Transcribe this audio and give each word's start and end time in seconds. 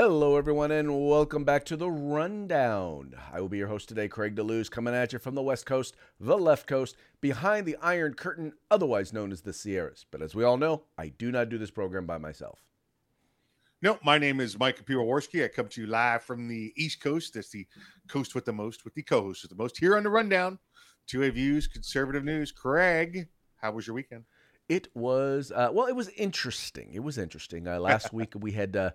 Hello, 0.00 0.36
everyone, 0.36 0.70
and 0.70 1.08
welcome 1.08 1.42
back 1.42 1.64
to 1.64 1.76
the 1.76 1.90
Rundown. 1.90 3.16
I 3.32 3.40
will 3.40 3.48
be 3.48 3.58
your 3.58 3.66
host 3.66 3.88
today, 3.88 4.06
Craig 4.06 4.36
DeLuz, 4.36 4.70
coming 4.70 4.94
at 4.94 5.12
you 5.12 5.18
from 5.18 5.34
the 5.34 5.42
West 5.42 5.66
Coast, 5.66 5.96
the 6.20 6.38
left 6.38 6.68
coast, 6.68 6.94
behind 7.20 7.66
the 7.66 7.74
Iron 7.82 8.14
Curtain, 8.14 8.52
otherwise 8.70 9.12
known 9.12 9.32
as 9.32 9.40
the 9.40 9.52
Sierras. 9.52 10.06
But 10.08 10.22
as 10.22 10.36
we 10.36 10.44
all 10.44 10.56
know, 10.56 10.84
I 10.96 11.08
do 11.08 11.32
not 11.32 11.48
do 11.48 11.58
this 11.58 11.72
program 11.72 12.06
by 12.06 12.16
myself. 12.16 12.62
No, 13.82 13.98
my 14.04 14.18
name 14.18 14.38
is 14.38 14.56
Mike 14.56 14.86
Piwowarski. 14.86 15.44
I 15.44 15.48
come 15.48 15.66
to 15.66 15.80
you 15.80 15.88
live 15.88 16.22
from 16.22 16.46
the 16.46 16.72
East 16.76 17.00
Coast. 17.00 17.34
That's 17.34 17.50
the 17.50 17.66
coast 18.06 18.36
with 18.36 18.44
the 18.44 18.52
most, 18.52 18.84
with 18.84 18.94
the 18.94 19.02
co-host 19.02 19.42
with 19.42 19.50
the 19.50 19.60
most. 19.60 19.78
Here 19.78 19.96
on 19.96 20.04
the 20.04 20.10
Rundown, 20.10 20.60
two 21.08 21.24
A 21.24 21.30
views, 21.32 21.66
conservative 21.66 22.22
news. 22.22 22.52
Craig, 22.52 23.26
how 23.56 23.72
was 23.72 23.88
your 23.88 23.94
weekend? 23.94 24.26
It 24.68 24.94
was 24.94 25.50
uh, 25.50 25.70
well. 25.72 25.86
It 25.86 25.96
was 25.96 26.10
interesting. 26.10 26.90
It 26.92 27.02
was 27.02 27.18
interesting. 27.18 27.66
Uh, 27.66 27.80
last 27.80 28.12
week 28.12 28.34
we 28.36 28.52
had 28.52 28.76
uh, 28.76 28.90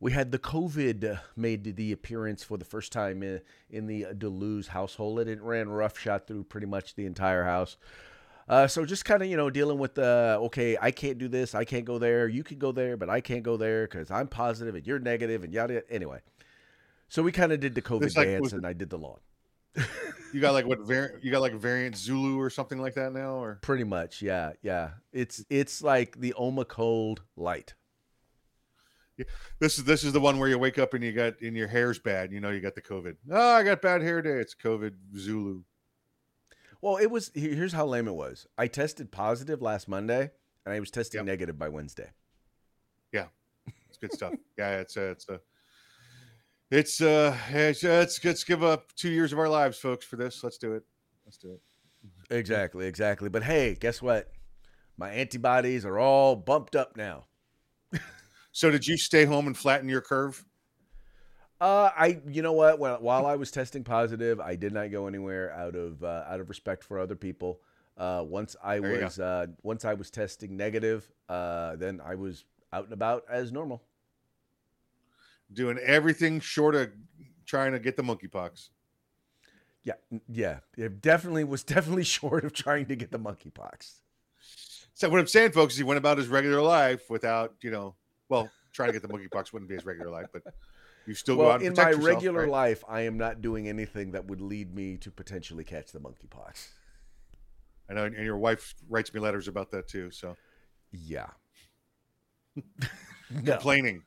we 0.00 0.12
had 0.12 0.32
the 0.32 0.38
COVID 0.38 1.04
uh, 1.04 1.16
made 1.36 1.76
the 1.76 1.92
appearance 1.92 2.42
for 2.42 2.58
the 2.58 2.64
first 2.64 2.92
time 2.92 3.22
in, 3.22 3.40
in 3.70 3.86
the 3.86 4.06
DeLuz 4.12 4.68
household. 4.68 5.20
and 5.20 5.30
It 5.30 5.40
ran 5.40 5.68
roughshod 5.68 6.26
through 6.26 6.44
pretty 6.44 6.66
much 6.66 6.94
the 6.94 7.06
entire 7.06 7.44
house. 7.44 7.76
Uh, 8.48 8.66
so 8.66 8.84
just 8.84 9.04
kind 9.04 9.22
of 9.22 9.28
you 9.28 9.36
know 9.36 9.50
dealing 9.50 9.78
with 9.78 9.94
the 9.94 10.38
okay, 10.40 10.78
I 10.80 10.92
can't 10.92 11.18
do 11.18 11.26
this, 11.26 11.54
I 11.54 11.64
can't 11.64 11.84
go 11.84 11.98
there, 11.98 12.28
you 12.28 12.44
can 12.44 12.58
go 12.58 12.70
there, 12.70 12.96
but 12.96 13.10
I 13.10 13.20
can't 13.20 13.42
go 13.42 13.56
there 13.56 13.86
because 13.88 14.10
I'm 14.10 14.28
positive 14.28 14.76
and 14.76 14.86
you're 14.86 15.00
negative 15.00 15.42
and 15.42 15.52
yada. 15.52 15.82
Anyway, 15.90 16.20
so 17.08 17.22
we 17.22 17.32
kind 17.32 17.50
of 17.50 17.58
did 17.58 17.74
the 17.74 17.82
COVID 17.82 18.16
like, 18.16 18.28
dance 18.28 18.52
and 18.52 18.64
I 18.64 18.72
did 18.72 18.90
the 18.90 18.98
lawn. 18.98 19.18
you 20.32 20.40
got 20.40 20.52
like 20.52 20.64
what 20.64 20.80
variant? 20.80 21.24
You 21.24 21.32
got 21.32 21.42
like 21.42 21.54
variant 21.54 21.96
Zulu 21.96 22.40
or 22.40 22.48
something 22.48 22.78
like 22.78 22.94
that 22.94 23.12
now, 23.12 23.42
or 23.42 23.58
pretty 23.62 23.84
much, 23.84 24.22
yeah, 24.22 24.52
yeah. 24.62 24.90
It's 25.12 25.44
it's 25.50 25.82
like 25.82 26.20
the 26.20 26.32
Omicron 26.38 27.16
light. 27.36 27.74
This 29.58 29.78
is 29.78 29.84
this 29.84 30.04
is 30.04 30.12
the 30.12 30.20
one 30.20 30.38
where 30.38 30.48
you 30.48 30.58
wake 30.58 30.78
up 30.78 30.94
and 30.94 31.02
you 31.02 31.12
got 31.12 31.40
and 31.40 31.56
your 31.56 31.68
hair's 31.68 31.98
bad. 31.98 32.32
You 32.32 32.40
know 32.40 32.50
you 32.50 32.60
got 32.60 32.74
the 32.74 32.82
COVID. 32.82 33.16
Oh, 33.30 33.54
I 33.54 33.62
got 33.62 33.80
bad 33.80 34.02
hair 34.02 34.20
day. 34.20 34.38
It's 34.38 34.54
COVID 34.54 34.92
Zulu. 35.16 35.62
Well, 36.82 36.96
it 36.96 37.10
was. 37.10 37.30
Here's 37.34 37.72
how 37.72 37.86
lame 37.86 38.08
it 38.08 38.14
was. 38.14 38.46
I 38.58 38.66
tested 38.66 39.10
positive 39.10 39.62
last 39.62 39.88
Monday, 39.88 40.30
and 40.64 40.74
I 40.74 40.80
was 40.80 40.90
testing 40.90 41.20
yep. 41.20 41.26
negative 41.26 41.58
by 41.58 41.68
Wednesday. 41.68 42.10
Yeah, 43.12 43.26
it's 43.88 43.98
good 43.98 44.12
stuff. 44.12 44.34
yeah, 44.58 44.80
it's 44.80 44.96
a, 44.96 45.10
it's 45.10 45.28
a 45.28 45.40
it's 46.70 47.00
uh, 47.00 47.36
it's, 47.50 47.84
uh, 47.84 47.88
let's 47.88 48.22
let's 48.24 48.44
give 48.44 48.64
up 48.64 48.92
two 48.96 49.10
years 49.10 49.32
of 49.32 49.38
our 49.38 49.48
lives, 49.48 49.78
folks, 49.78 50.04
for 50.04 50.16
this. 50.16 50.42
Let's 50.42 50.58
do 50.58 50.74
it. 50.74 50.82
Let's 51.24 51.38
do 51.38 51.52
it. 51.52 51.60
Exactly, 52.34 52.86
exactly. 52.86 53.28
But 53.28 53.44
hey, 53.44 53.76
guess 53.78 54.02
what? 54.02 54.30
My 54.96 55.10
antibodies 55.10 55.84
are 55.84 55.98
all 55.98 56.34
bumped 56.34 56.74
up 56.74 56.96
now. 56.96 57.26
So, 58.56 58.70
did 58.70 58.86
you 58.86 58.96
stay 58.96 59.26
home 59.26 59.46
and 59.48 59.54
flatten 59.54 59.86
your 59.86 60.00
curve? 60.00 60.42
Uh, 61.60 61.90
I 61.94 62.22
you 62.26 62.40
know 62.40 62.54
what? 62.54 62.78
While 62.78 62.96
while 63.02 63.26
I 63.26 63.36
was 63.36 63.50
testing 63.50 63.84
positive, 63.84 64.40
I 64.40 64.56
did 64.56 64.72
not 64.72 64.90
go 64.90 65.08
anywhere 65.08 65.52
out 65.52 65.76
of 65.76 66.02
uh, 66.02 66.24
out 66.26 66.40
of 66.40 66.48
respect 66.48 66.82
for 66.82 66.98
other 66.98 67.16
people. 67.16 67.60
Uh, 67.98 68.24
once 68.26 68.56
I 68.64 68.78
there 68.78 69.04
was 69.04 69.20
uh, 69.20 69.48
once 69.62 69.84
I 69.84 69.92
was 69.92 70.10
testing 70.10 70.56
negative, 70.56 71.06
uh, 71.28 71.76
then 71.76 72.00
I 72.02 72.14
was 72.14 72.46
out 72.72 72.84
and 72.84 72.94
about 72.94 73.24
as 73.30 73.52
normal, 73.52 73.82
doing 75.52 75.76
everything 75.76 76.40
short 76.40 76.74
of 76.74 76.92
trying 77.44 77.72
to 77.72 77.78
get 77.78 77.98
the 77.98 78.02
monkeypox. 78.02 78.70
Yeah, 79.84 79.96
yeah, 80.30 80.60
it 80.78 81.02
definitely 81.02 81.44
was 81.44 81.62
definitely 81.62 82.04
short 82.18 82.42
of 82.46 82.54
trying 82.54 82.86
to 82.86 82.96
get 82.96 83.12
the 83.12 83.18
monkeypox. 83.18 84.00
So 84.94 85.10
what 85.10 85.20
I'm 85.20 85.26
saying, 85.26 85.52
folks, 85.52 85.74
is 85.74 85.78
he 85.78 85.84
went 85.84 85.98
about 85.98 86.16
his 86.16 86.28
regular 86.28 86.62
life 86.62 87.10
without, 87.10 87.56
you 87.60 87.70
know, 87.70 87.96
well, 88.28 88.50
trying 88.72 88.92
to 88.92 88.92
get 88.92 89.02
the 89.02 89.08
monkeypox 89.08 89.52
wouldn't 89.52 89.68
be 89.68 89.74
his 89.74 89.84
regular 89.84 90.10
life, 90.10 90.26
but 90.32 90.42
you 91.06 91.14
still 91.14 91.36
well, 91.36 91.46
go 91.46 91.52
out 91.52 91.60
and 91.62 91.68
in 91.68 91.74
my 91.74 91.90
yourself, 91.90 92.06
regular 92.06 92.40
right? 92.40 92.50
life. 92.50 92.84
I 92.88 93.02
am 93.02 93.16
not 93.16 93.40
doing 93.40 93.68
anything 93.68 94.12
that 94.12 94.26
would 94.26 94.40
lead 94.40 94.74
me 94.74 94.96
to 94.98 95.10
potentially 95.10 95.64
catch 95.64 95.92
the 95.92 96.00
monkeypox. 96.00 96.68
I 97.88 97.94
know, 97.94 98.04
and 98.04 98.16
your 98.16 98.36
wife 98.36 98.74
writes 98.88 99.14
me 99.14 99.20
letters 99.20 99.46
about 99.48 99.70
that 99.70 99.88
too. 99.88 100.10
So, 100.10 100.36
yeah, 100.92 101.28
complaining, 103.44 104.02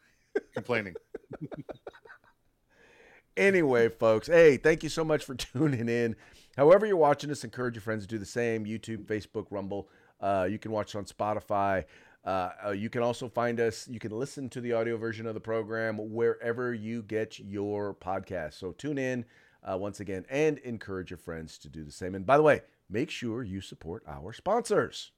complaining. 0.53 0.95
anyway, 3.37 3.89
folks, 3.89 4.27
hey, 4.27 4.57
thank 4.57 4.83
you 4.83 4.89
so 4.89 5.03
much 5.03 5.23
for 5.23 5.35
tuning 5.35 5.87
in. 5.87 6.15
However, 6.57 6.85
you're 6.85 6.97
watching 6.97 7.31
us, 7.31 7.45
encourage 7.45 7.75
your 7.75 7.81
friends 7.81 8.03
to 8.03 8.07
do 8.07 8.17
the 8.17 8.25
same. 8.25 8.65
YouTube, 8.65 9.05
Facebook, 9.05 9.45
Rumble. 9.49 9.87
Uh, 10.19 10.45
you 10.49 10.59
can 10.59 10.71
watch 10.71 10.93
on 10.95 11.05
Spotify. 11.05 11.85
Uh, 12.29 12.51
uh, 12.67 12.69
you 12.69 12.91
can 12.91 13.01
also 13.01 13.27
find 13.27 13.59
us, 13.59 13.87
you 13.87 13.97
can 13.97 14.11
listen 14.11 14.47
to 14.47 14.61
the 14.61 14.71
audio 14.71 14.97
version 14.97 15.25
of 15.25 15.33
the 15.33 15.39
program 15.39 15.97
wherever 15.97 16.75
you 16.75 17.01
get 17.01 17.39
your 17.39 17.95
podcast. 17.95 18.53
So 18.53 18.71
tune 18.71 18.99
in 18.99 19.25
uh, 19.63 19.75
once 19.79 19.99
again 19.99 20.27
and 20.29 20.59
encourage 20.59 21.09
your 21.09 21.17
friends 21.17 21.57
to 21.57 21.69
do 21.69 21.83
the 21.83 21.91
same. 21.91 22.13
And 22.13 22.27
by 22.27 22.37
the 22.37 22.43
way, 22.43 22.61
make 22.87 23.09
sure 23.09 23.41
you 23.41 23.61
support 23.61 24.03
our 24.07 24.31
sponsors. 24.31 25.11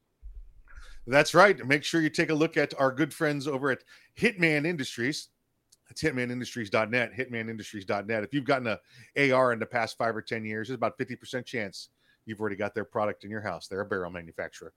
That's 1.05 1.33
right. 1.33 1.57
Make 1.67 1.83
sure 1.83 1.99
you 1.99 2.09
take 2.09 2.29
a 2.29 2.33
look 2.33 2.55
at 2.55 2.73
our 2.79 2.93
good 2.93 3.13
friends 3.13 3.45
over 3.45 3.71
at 3.71 3.83
Hitman 4.17 4.65
Industries. 4.65 5.27
It's 5.89 6.01
hitmanindustries.net, 6.01 7.11
hitmanindustries.net. 7.13 8.23
If 8.23 8.33
you've 8.33 8.45
gotten 8.45 8.77
a 9.17 9.33
AR 9.33 9.51
in 9.51 9.59
the 9.59 9.65
past 9.65 9.97
five 9.97 10.15
or 10.15 10.21
10 10.21 10.45
years, 10.45 10.69
there's 10.69 10.77
about 10.77 10.97
50% 10.97 11.43
chance 11.43 11.89
you've 12.25 12.39
already 12.39 12.55
got 12.55 12.73
their 12.73 12.85
product 12.85 13.25
in 13.25 13.31
your 13.31 13.41
house. 13.41 13.67
They're 13.67 13.81
a 13.81 13.85
barrel 13.85 14.11
manufacturer. 14.11 14.71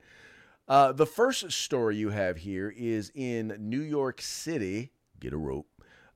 Uh, 0.68 0.92
the 0.92 1.06
first 1.06 1.50
story 1.54 1.96
you 1.96 2.09
have 2.09 2.38
here 2.38 2.74
is 2.76 3.12
in 3.16 3.56
New 3.58 3.80
York 3.80 4.22
City. 4.22 4.92
Get 5.20 5.32
a 5.32 5.38
rope. 5.38 5.68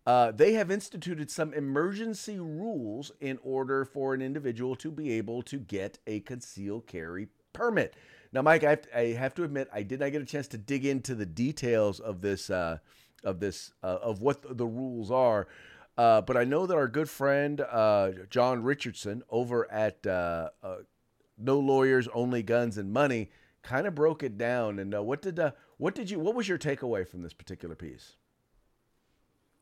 Uh, 0.05 0.31
they 0.31 0.53
have 0.53 0.69
instituted 0.69 1.31
some 1.31 1.53
emergency 1.53 2.37
rules 2.37 3.13
in 3.21 3.39
order 3.41 3.85
for 3.85 4.13
an 4.13 4.21
individual 4.21 4.75
to 4.75 4.91
be 4.91 5.11
able 5.13 5.41
to 5.43 5.57
get 5.57 5.97
a 6.05 6.19
concealed 6.19 6.85
carry 6.85 7.29
permit. 7.53 7.95
Now, 8.33 8.41
Mike, 8.41 8.63
I 8.63 8.71
have, 8.71 8.81
to, 8.81 8.97
I 8.97 9.13
have 9.13 9.35
to 9.35 9.43
admit, 9.43 9.69
I 9.71 9.83
did 9.83 9.99
not 9.99 10.11
get 10.11 10.21
a 10.21 10.25
chance 10.25 10.47
to 10.49 10.57
dig 10.57 10.85
into 10.85 11.13
the 11.13 11.25
details 11.25 11.99
of 11.99 12.21
this, 12.21 12.49
uh, 12.49 12.79
of 13.23 13.39
this, 13.39 13.71
uh, 13.83 13.99
of 14.01 14.21
what 14.21 14.57
the 14.57 14.65
rules 14.65 15.11
are. 15.11 15.47
Uh, 15.95 16.21
but 16.21 16.35
I 16.35 16.43
know 16.43 16.65
that 16.65 16.75
our 16.75 16.87
good 16.87 17.09
friend 17.09 17.61
uh, 17.61 18.11
John 18.31 18.63
Richardson 18.63 19.21
over 19.29 19.71
at 19.71 20.05
uh, 20.07 20.49
uh, 20.63 20.77
No 21.37 21.59
Lawyers, 21.59 22.07
Only 22.11 22.41
Guns 22.41 22.79
and 22.79 22.91
Money 22.91 23.29
kind 23.61 23.85
of 23.85 23.93
broke 23.93 24.23
it 24.23 24.35
down. 24.35 24.79
And 24.79 24.93
what 25.05 25.21
did 25.21 25.39
what 25.77 25.93
did 25.93 26.09
you 26.09 26.19
what 26.19 26.33
was 26.33 26.49
your 26.49 26.57
takeaway 26.57 27.07
from 27.07 27.21
this 27.21 27.33
particular 27.33 27.75
piece? 27.75 28.13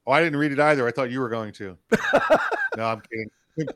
Oh, 0.08 0.14
I 0.14 0.24
didn't 0.24 0.40
read 0.40 0.54
it 0.54 0.60
either. 0.60 0.88
I 0.88 0.92
thought 0.92 1.12
you 1.12 1.20
were 1.20 1.30
going 1.30 1.52
to. 1.54 1.78
no, 2.78 2.86
I'm 2.86 3.02
kidding. 3.02 3.68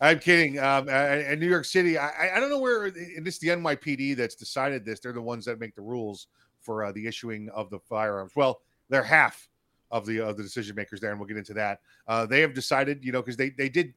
I'm 0.00 0.18
kidding. 0.18 0.58
Um, 0.58 0.88
in 0.88 1.38
New 1.40 1.48
York 1.48 1.64
City, 1.64 1.98
I, 1.98 2.36
I 2.36 2.40
don't 2.40 2.50
know 2.50 2.58
where. 2.58 2.86
And 2.86 3.24
this 3.24 3.34
is 3.34 3.40
the 3.40 3.48
NYPD 3.48 4.16
that's 4.16 4.34
decided 4.34 4.84
this. 4.84 5.00
They're 5.00 5.12
the 5.12 5.22
ones 5.22 5.44
that 5.46 5.58
make 5.60 5.74
the 5.74 5.82
rules 5.82 6.28
for 6.60 6.84
uh, 6.84 6.92
the 6.92 7.06
issuing 7.06 7.48
of 7.54 7.70
the 7.70 7.78
firearms. 7.78 8.32
Well, 8.34 8.60
they're 8.88 9.02
half 9.02 9.48
of 9.90 10.04
the 10.06 10.20
of 10.20 10.36
the 10.36 10.42
decision 10.42 10.76
makers 10.76 11.00
there, 11.00 11.10
and 11.10 11.20
we'll 11.20 11.28
get 11.28 11.36
into 11.36 11.54
that. 11.54 11.80
Uh, 12.08 12.26
they 12.26 12.40
have 12.40 12.54
decided, 12.54 13.04
you 13.04 13.12
know, 13.12 13.22
because 13.22 13.36
they 13.36 13.50
they 13.50 13.68
did 13.68 13.94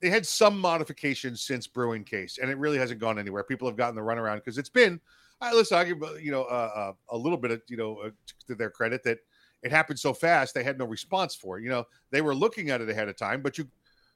they 0.00 0.10
had 0.10 0.26
some 0.26 0.58
modifications 0.58 1.42
since 1.42 1.66
Bruen 1.66 2.04
case, 2.04 2.38
and 2.40 2.50
it 2.50 2.58
really 2.58 2.78
hasn't 2.78 3.00
gone 3.00 3.18
anywhere. 3.18 3.44
People 3.44 3.68
have 3.68 3.76
gotten 3.76 3.94
the 3.94 4.00
runaround 4.00 4.36
because 4.36 4.58
it's 4.58 4.70
been. 4.70 5.00
I 5.40 5.52
listen. 5.52 5.78
I 5.78 5.84
give 5.84 6.02
you 6.20 6.30
know 6.30 6.44
uh, 6.44 6.70
uh, 6.74 6.92
a 7.10 7.16
little 7.16 7.38
bit 7.38 7.50
of 7.50 7.62
you 7.68 7.76
know 7.76 7.96
uh, 7.98 8.10
to 8.46 8.54
their 8.54 8.70
credit 8.70 9.02
that 9.04 9.18
it 9.62 9.70
happened 9.70 9.98
so 9.98 10.14
fast 10.14 10.54
they 10.54 10.64
had 10.64 10.78
no 10.78 10.86
response 10.86 11.34
for 11.34 11.58
it. 11.58 11.62
You 11.62 11.70
know 11.70 11.84
they 12.10 12.22
were 12.22 12.34
looking 12.34 12.70
at 12.70 12.80
it 12.80 12.88
ahead 12.88 13.08
of 13.08 13.16
time, 13.16 13.42
but 13.42 13.58
you 13.58 13.68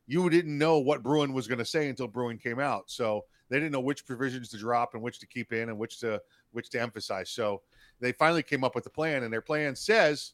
you 0.06 0.29
didn't 0.31 0.59
know 0.59 0.79
what 0.79 1.03
Bruen 1.03 1.33
was 1.33 1.47
going 1.47 1.59
to 1.59 1.65
say 1.65 1.89
until 1.89 2.09
Bruen 2.09 2.39
came 2.39 2.61
out. 2.61 2.85
So 2.87 3.25
they 3.49 3.56
didn't 3.56 3.73
know 3.73 3.81
which 3.81 4.06
provisions 4.06 4.49
to 4.51 4.59
drop 4.59 4.95
and 4.95 5.03
which 5.03 5.19
to 5.21 5.27
keep 5.27 5.53
in 5.53 5.69
and 5.69 5.79
which 5.79 5.99
to 6.01 6.21
which 6.53 6.71
to 6.71 6.81
emphasize. 6.81 7.31
So 7.31 7.62
they 8.01 8.12
finally 8.12 8.43
came 8.43 8.65
up 8.65 8.75
with 8.75 8.87
a 8.87 8.91
plan, 8.91 9.23
and 9.23 9.33
their 9.33 9.41
plan 9.41 9.77
says, 9.77 10.33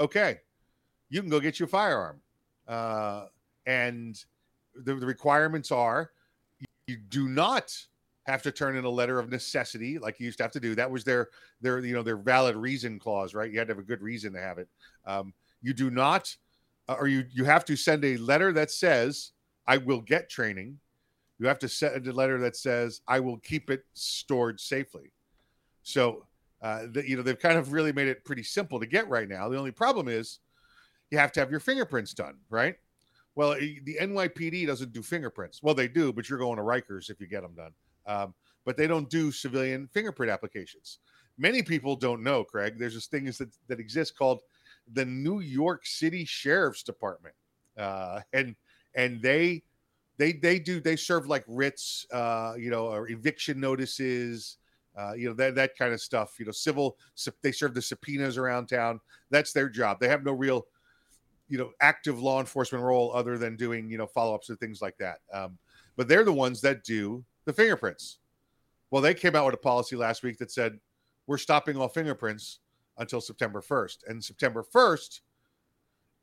okay, 0.00 0.40
you 1.08 1.20
can 1.20 1.30
go 1.30 1.40
get 1.40 1.58
your 1.58 1.68
firearm. 1.68 2.20
uh, 2.68 3.26
and 3.66 4.24
the, 4.74 4.94
the 4.94 5.06
requirements 5.06 5.70
are 5.72 6.10
you 6.86 6.96
do 6.96 7.28
not 7.28 7.76
have 8.26 8.42
to 8.42 8.50
turn 8.50 8.76
in 8.76 8.84
a 8.84 8.90
letter 8.90 9.18
of 9.18 9.30
necessity 9.30 9.98
like 9.98 10.18
you 10.18 10.26
used 10.26 10.38
to 10.38 10.44
have 10.44 10.52
to 10.52 10.60
do. 10.60 10.74
That 10.74 10.90
was 10.90 11.04
their 11.04 11.28
their 11.60 11.78
you 11.84 11.94
know 11.94 12.02
their 12.02 12.16
valid 12.16 12.56
reason 12.56 12.98
clause, 12.98 13.34
right? 13.34 13.50
You 13.50 13.58
had 13.58 13.68
to 13.68 13.74
have 13.74 13.78
a 13.82 13.86
good 13.86 14.02
reason 14.02 14.32
to 14.32 14.40
have 14.40 14.58
it. 14.58 14.68
Um, 15.04 15.32
you 15.62 15.72
do 15.72 15.90
not, 15.90 16.36
or 16.88 17.08
you 17.08 17.24
you 17.32 17.44
have 17.44 17.64
to 17.66 17.76
send 17.76 18.04
a 18.04 18.16
letter 18.18 18.52
that 18.52 18.70
says 18.70 19.32
I 19.66 19.78
will 19.78 20.00
get 20.00 20.30
training. 20.30 20.78
You 21.38 21.46
have 21.48 21.58
to 21.60 21.68
send 21.68 22.06
a 22.06 22.12
letter 22.12 22.38
that 22.40 22.56
says 22.56 23.00
I 23.08 23.20
will 23.20 23.38
keep 23.38 23.70
it 23.70 23.84
stored 23.94 24.60
safely. 24.60 25.12
So 25.82 26.26
uh, 26.62 26.86
the, 26.92 27.08
you 27.08 27.16
know 27.16 27.22
they've 27.22 27.38
kind 27.38 27.58
of 27.58 27.72
really 27.72 27.92
made 27.92 28.08
it 28.08 28.24
pretty 28.24 28.42
simple 28.42 28.80
to 28.80 28.86
get 28.86 29.08
right 29.08 29.28
now. 29.28 29.48
The 29.48 29.58
only 29.58 29.72
problem 29.72 30.08
is 30.08 30.40
you 31.10 31.18
have 31.18 31.32
to 31.32 31.40
have 31.40 31.50
your 31.50 31.60
fingerprints 31.60 32.14
done, 32.14 32.36
right? 32.50 32.76
Well, 33.34 33.54
the 33.54 33.98
NYPD 34.00 34.66
doesn't 34.66 34.92
do 34.92 35.02
fingerprints. 35.02 35.62
Well, 35.62 35.74
they 35.74 35.88
do, 35.88 36.12
but 36.12 36.28
you're 36.28 36.38
going 36.38 36.56
to 36.56 36.62
Rikers 36.62 37.10
if 37.10 37.20
you 37.20 37.26
get 37.26 37.42
them 37.42 37.54
done. 37.54 37.72
Um, 38.06 38.34
but 38.64 38.76
they 38.76 38.86
don't 38.86 39.10
do 39.10 39.30
civilian 39.30 39.88
fingerprint 39.92 40.32
applications. 40.32 40.98
Many 41.38 41.62
people 41.62 41.96
don't 41.96 42.22
know, 42.22 42.44
Craig. 42.44 42.78
There's 42.78 42.94
this 42.94 43.06
thing 43.06 43.26
that, 43.26 43.50
that 43.68 43.78
exists 43.78 44.16
called 44.16 44.40
the 44.92 45.04
New 45.04 45.40
York 45.40 45.86
City 45.86 46.24
Sheriff's 46.24 46.82
Department, 46.82 47.34
uh, 47.76 48.20
and 48.32 48.54
and 48.94 49.20
they 49.20 49.62
they 50.18 50.32
they 50.32 50.58
do 50.58 50.80
they 50.80 50.96
serve 50.96 51.26
like 51.26 51.44
writs, 51.46 52.06
uh, 52.12 52.54
you 52.58 52.70
know, 52.70 52.86
or 52.86 53.08
eviction 53.08 53.60
notices, 53.60 54.58
uh, 54.96 55.12
you 55.14 55.28
know 55.28 55.34
that 55.34 55.54
that 55.54 55.76
kind 55.76 55.92
of 55.92 56.00
stuff. 56.00 56.36
You 56.38 56.46
know, 56.46 56.52
civil 56.52 56.96
they 57.42 57.52
serve 57.52 57.74
the 57.74 57.82
subpoenas 57.82 58.38
around 58.38 58.66
town. 58.66 59.00
That's 59.30 59.52
their 59.52 59.68
job. 59.68 60.00
They 60.00 60.08
have 60.08 60.24
no 60.24 60.32
real, 60.32 60.66
you 61.48 61.58
know, 61.58 61.72
active 61.80 62.20
law 62.20 62.40
enforcement 62.40 62.82
role 62.82 63.12
other 63.14 63.36
than 63.38 63.56
doing 63.56 63.90
you 63.90 63.98
know 63.98 64.06
follow 64.06 64.34
ups 64.34 64.48
and 64.48 64.58
things 64.58 64.80
like 64.80 64.96
that. 64.98 65.18
Um, 65.32 65.58
but 65.96 66.08
they're 66.08 66.24
the 66.24 66.32
ones 66.32 66.60
that 66.62 66.84
do 66.84 67.24
the 67.44 67.52
fingerprints. 67.52 68.18
Well, 68.90 69.02
they 69.02 69.14
came 69.14 69.34
out 69.34 69.46
with 69.46 69.54
a 69.54 69.58
policy 69.58 69.96
last 69.96 70.22
week 70.22 70.38
that 70.38 70.50
said 70.50 70.78
we're 71.26 71.38
stopping 71.38 71.76
all 71.76 71.88
fingerprints 71.88 72.60
until 72.98 73.20
September 73.20 73.60
1st. 73.60 74.08
And 74.08 74.24
September 74.24 74.62
1st 74.62 75.20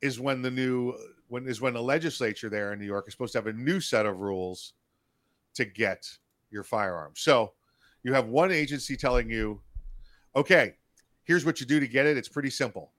is 0.02 0.20
when 0.20 0.42
the 0.42 0.50
new 0.50 0.94
when 1.28 1.48
is 1.48 1.60
when 1.60 1.74
the 1.74 1.82
legislature 1.82 2.50
there 2.50 2.72
in 2.72 2.78
New 2.78 2.86
York 2.86 3.08
is 3.08 3.14
supposed 3.14 3.32
to 3.32 3.38
have 3.38 3.46
a 3.46 3.52
new 3.52 3.80
set 3.80 4.06
of 4.06 4.20
rules 4.20 4.74
to 5.54 5.64
get 5.64 6.06
your 6.50 6.62
firearm. 6.62 7.12
So 7.16 7.52
you 8.02 8.12
have 8.12 8.26
one 8.26 8.52
agency 8.52 8.96
telling 8.96 9.30
you, 9.30 9.60
okay, 10.36 10.74
here's 11.24 11.44
what 11.44 11.60
you 11.60 11.66
do 11.66 11.80
to 11.80 11.88
get 11.88 12.06
it. 12.06 12.16
It's 12.16 12.28
pretty 12.28 12.50
simple. 12.50 12.92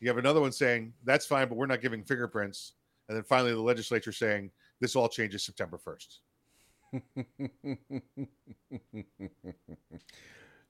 You 0.00 0.08
have 0.08 0.18
another 0.18 0.40
one 0.40 0.52
saying, 0.52 0.92
that's 1.04 1.26
fine, 1.26 1.48
but 1.48 1.56
we're 1.56 1.66
not 1.66 1.80
giving 1.80 2.04
fingerprints. 2.04 2.72
And 3.08 3.16
then 3.16 3.24
finally 3.24 3.52
the 3.52 3.60
legislature 3.60 4.12
saying 4.12 4.50
this 4.80 4.96
all 4.96 5.08
changes 5.08 5.44
September 5.44 5.78
1st. 5.78 6.18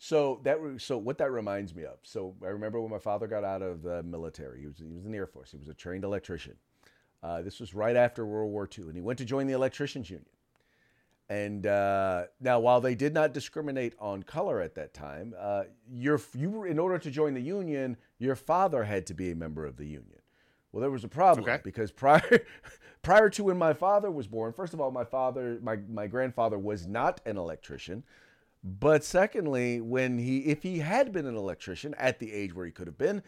so 0.04 0.40
that 0.42 0.58
so 0.78 0.98
what 0.98 1.16
that 1.18 1.30
reminds 1.30 1.76
me 1.76 1.84
of. 1.84 1.96
So 2.02 2.34
I 2.42 2.48
remember 2.48 2.80
when 2.80 2.90
my 2.90 2.98
father 2.98 3.28
got 3.28 3.44
out 3.44 3.62
of 3.62 3.82
the 3.82 4.02
military. 4.02 4.58
He 4.58 4.66
was 4.66 4.78
he 4.78 4.96
was 4.96 5.04
in 5.06 5.12
the 5.12 5.18
Air 5.18 5.28
Force. 5.28 5.52
He 5.52 5.58
was 5.58 5.68
a 5.68 5.74
trained 5.74 6.02
electrician. 6.02 6.56
Uh, 7.22 7.42
this 7.42 7.60
was 7.60 7.72
right 7.72 7.94
after 7.94 8.26
World 8.26 8.50
War 8.50 8.68
II, 8.76 8.86
and 8.86 8.96
he 8.96 9.00
went 9.00 9.20
to 9.20 9.24
join 9.24 9.46
the 9.46 9.52
Electricians 9.52 10.10
Union. 10.10 10.26
And 11.28 11.68
uh, 11.68 12.24
now, 12.40 12.58
while 12.58 12.80
they 12.80 12.96
did 12.96 13.14
not 13.14 13.32
discriminate 13.32 13.94
on 14.00 14.24
color 14.24 14.60
at 14.60 14.74
that 14.74 14.92
time, 14.92 15.34
uh, 15.38 15.64
your 15.88 16.20
you 16.34 16.50
were 16.50 16.66
in 16.66 16.80
order 16.80 16.98
to 16.98 17.08
join 17.08 17.32
the 17.32 17.40
union, 17.40 17.96
your 18.18 18.34
father 18.34 18.82
had 18.82 19.06
to 19.06 19.14
be 19.14 19.30
a 19.30 19.36
member 19.36 19.64
of 19.64 19.76
the 19.76 19.86
union. 19.86 20.18
Well, 20.72 20.80
there 20.80 20.90
was 20.90 21.04
a 21.04 21.08
problem 21.08 21.48
okay. 21.48 21.60
because 21.62 21.92
prior 21.92 22.40
prior 23.02 23.30
to 23.30 23.44
when 23.44 23.56
my 23.56 23.72
father 23.72 24.10
was 24.10 24.26
born, 24.26 24.52
first 24.52 24.74
of 24.74 24.80
all, 24.80 24.90
my 24.90 25.04
father, 25.04 25.60
my, 25.62 25.76
my 25.88 26.08
grandfather 26.08 26.58
was 26.58 26.88
not 26.88 27.20
an 27.24 27.36
electrician. 27.36 28.02
But 28.64 29.02
secondly, 29.02 29.80
when 29.80 30.18
he 30.18 30.38
if 30.40 30.62
he 30.62 30.78
had 30.78 31.12
been 31.12 31.26
an 31.26 31.36
electrician 31.36 31.94
at 31.98 32.18
the 32.18 32.32
age 32.32 32.54
where 32.54 32.64
he 32.64 32.72
could 32.72 32.86
have 32.86 32.98
been, 32.98 33.22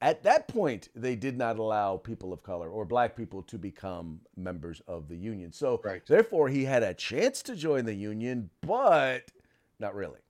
at 0.00 0.22
that 0.22 0.48
point 0.48 0.88
they 0.94 1.14
did 1.14 1.36
not 1.36 1.58
allow 1.58 1.96
people 1.96 2.32
of 2.32 2.42
color 2.42 2.70
or 2.70 2.84
black 2.84 3.14
people 3.14 3.42
to 3.42 3.58
become 3.58 4.20
members 4.36 4.80
of 4.86 5.08
the 5.08 5.16
union. 5.16 5.52
So 5.52 5.80
right. 5.84 6.02
therefore 6.06 6.48
he 6.48 6.64
had 6.64 6.82
a 6.82 6.94
chance 6.94 7.42
to 7.42 7.56
join 7.56 7.84
the 7.84 7.94
union, 7.94 8.48
but 8.62 9.30
not 9.78 9.94
really. 9.94 10.20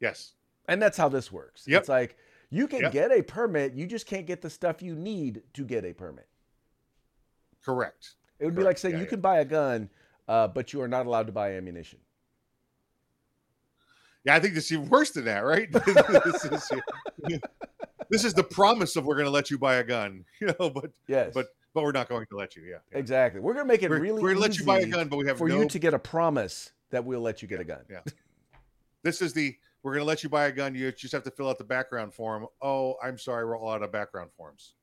Yes. 0.00 0.32
And 0.66 0.80
that's 0.80 0.96
how 0.96 1.08
this 1.08 1.30
works. 1.30 1.64
Yep. 1.66 1.80
It's 1.80 1.88
like 1.88 2.16
you 2.50 2.66
can 2.66 2.80
yep. 2.80 2.92
get 2.92 3.12
a 3.12 3.22
permit, 3.22 3.74
you 3.74 3.86
just 3.86 4.06
can't 4.06 4.26
get 4.26 4.40
the 4.40 4.50
stuff 4.50 4.80
you 4.80 4.94
need 4.94 5.42
to 5.52 5.64
get 5.64 5.84
a 5.84 5.92
permit. 5.92 6.28
Correct. 7.62 8.14
It 8.38 8.44
would 8.44 8.54
Correct. 8.54 8.58
be 8.58 8.64
like 8.64 8.78
saying 8.78 8.94
yeah, 8.94 9.00
you 9.00 9.04
yeah. 9.04 9.10
can 9.10 9.20
buy 9.20 9.40
a 9.40 9.44
gun, 9.44 9.90
uh, 10.28 10.48
but 10.48 10.72
you 10.72 10.80
are 10.80 10.88
not 10.88 11.06
allowed 11.06 11.26
to 11.26 11.32
buy 11.32 11.52
ammunition. 11.52 11.98
Yeah, 14.28 14.36
I 14.36 14.40
think 14.40 14.52
this 14.52 14.66
is 14.66 14.72
even 14.72 14.90
worse 14.90 15.10
than 15.12 15.24
that, 15.24 15.38
right? 15.38 15.72
this, 15.72 16.44
is, 16.44 16.70
this 18.10 18.24
is 18.26 18.34
the 18.34 18.44
promise 18.44 18.94
of 18.94 19.06
we're 19.06 19.14
going 19.14 19.24
to 19.24 19.30
let 19.30 19.50
you 19.50 19.56
buy 19.56 19.76
a 19.76 19.82
gun, 19.82 20.22
you 20.40 20.48
know, 20.48 20.68
but 20.68 20.90
yes, 21.06 21.32
but 21.32 21.46
but 21.72 21.82
we're 21.82 21.92
not 21.92 22.10
going 22.10 22.26
to 22.26 22.36
let 22.36 22.54
you. 22.54 22.62
Yeah, 22.62 22.76
yeah. 22.92 22.98
exactly. 22.98 23.40
We're 23.40 23.54
going 23.54 23.64
to 23.64 23.72
make 23.72 23.82
it 23.82 23.88
we're, 23.88 24.00
really. 24.00 24.22
We're 24.22 24.34
going 24.34 24.42
to 24.42 24.42
let 24.42 24.58
you 24.58 24.66
buy 24.66 24.80
a 24.80 24.86
gun, 24.86 25.08
but 25.08 25.16
we 25.16 25.26
have 25.28 25.38
for 25.38 25.48
no... 25.48 25.62
you 25.62 25.68
to 25.68 25.78
get 25.78 25.94
a 25.94 25.98
promise 25.98 26.72
that 26.90 27.06
we'll 27.06 27.22
let 27.22 27.40
you 27.40 27.48
get 27.48 27.56
yeah, 27.56 27.62
a 27.62 27.64
gun. 27.64 27.84
Yeah. 27.88 28.00
this 29.02 29.22
is 29.22 29.32
the 29.32 29.56
we're 29.82 29.92
going 29.92 30.02
to 30.02 30.06
let 30.06 30.22
you 30.22 30.28
buy 30.28 30.44
a 30.44 30.52
gun. 30.52 30.74
You 30.74 30.92
just 30.92 31.14
have 31.14 31.22
to 31.22 31.30
fill 31.30 31.48
out 31.48 31.56
the 31.56 31.64
background 31.64 32.12
form. 32.12 32.48
Oh, 32.60 32.96
I'm 33.02 33.16
sorry, 33.16 33.46
we're 33.46 33.58
all 33.58 33.72
out 33.72 33.82
of 33.82 33.90
background 33.90 34.28
forms. 34.36 34.74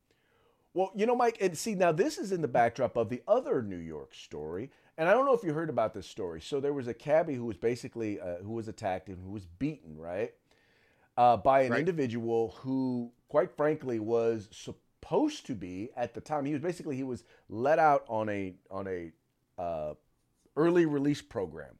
Well, 0.74 0.92
you 0.96 1.06
know, 1.06 1.16
Mike, 1.16 1.38
and 1.40 1.56
see, 1.56 1.76
now 1.76 1.92
this 1.92 2.18
is 2.18 2.32
in 2.32 2.42
the 2.42 2.48
backdrop 2.48 2.98
of 2.98 3.10
the 3.10 3.22
other 3.28 3.62
New 3.62 3.78
York 3.78 4.16
story. 4.16 4.72
And 4.98 5.10
I 5.10 5.14
don't 5.14 5.26
know 5.26 5.34
if 5.34 5.44
you 5.44 5.54
heard 5.54 5.70
about 5.70 5.94
this 5.94 6.08
story. 6.08 6.40
So 6.42 6.60
there 6.60 6.74
was 6.74 6.88
a 6.88 6.94
cabbie 6.94 7.36
who 7.36 7.46
was 7.46 7.58
basically 7.58 8.20
uh, 8.20 8.38
who 8.38 8.54
was 8.54 8.68
attacked 8.68 9.10
and 9.10 9.18
who 9.22 9.32
was 9.32 9.46
beaten, 9.46 9.98
right, 9.98 10.34
uh, 11.18 11.38
by 11.38 11.62
an 11.62 11.72
right. 11.72 11.80
individual 11.80 12.56
who, 12.60 13.12
quite 13.28 13.52
frankly, 13.52 14.00
was 14.00 14.48
supposed 14.52 15.46
to 15.48 15.56
be 15.56 15.90
at 15.98 16.14
the 16.14 16.22
time. 16.22 16.46
He 16.46 16.54
was 16.54 16.62
basically 16.62 16.96
he 16.96 17.04
was 17.04 17.24
let 17.50 17.78
out 17.78 18.06
on 18.08 18.30
a 18.30 18.56
on 18.72 18.88
a 18.88 19.12
uh, 19.62 19.94
early 20.56 20.86
release 20.86 21.22
program, 21.22 21.76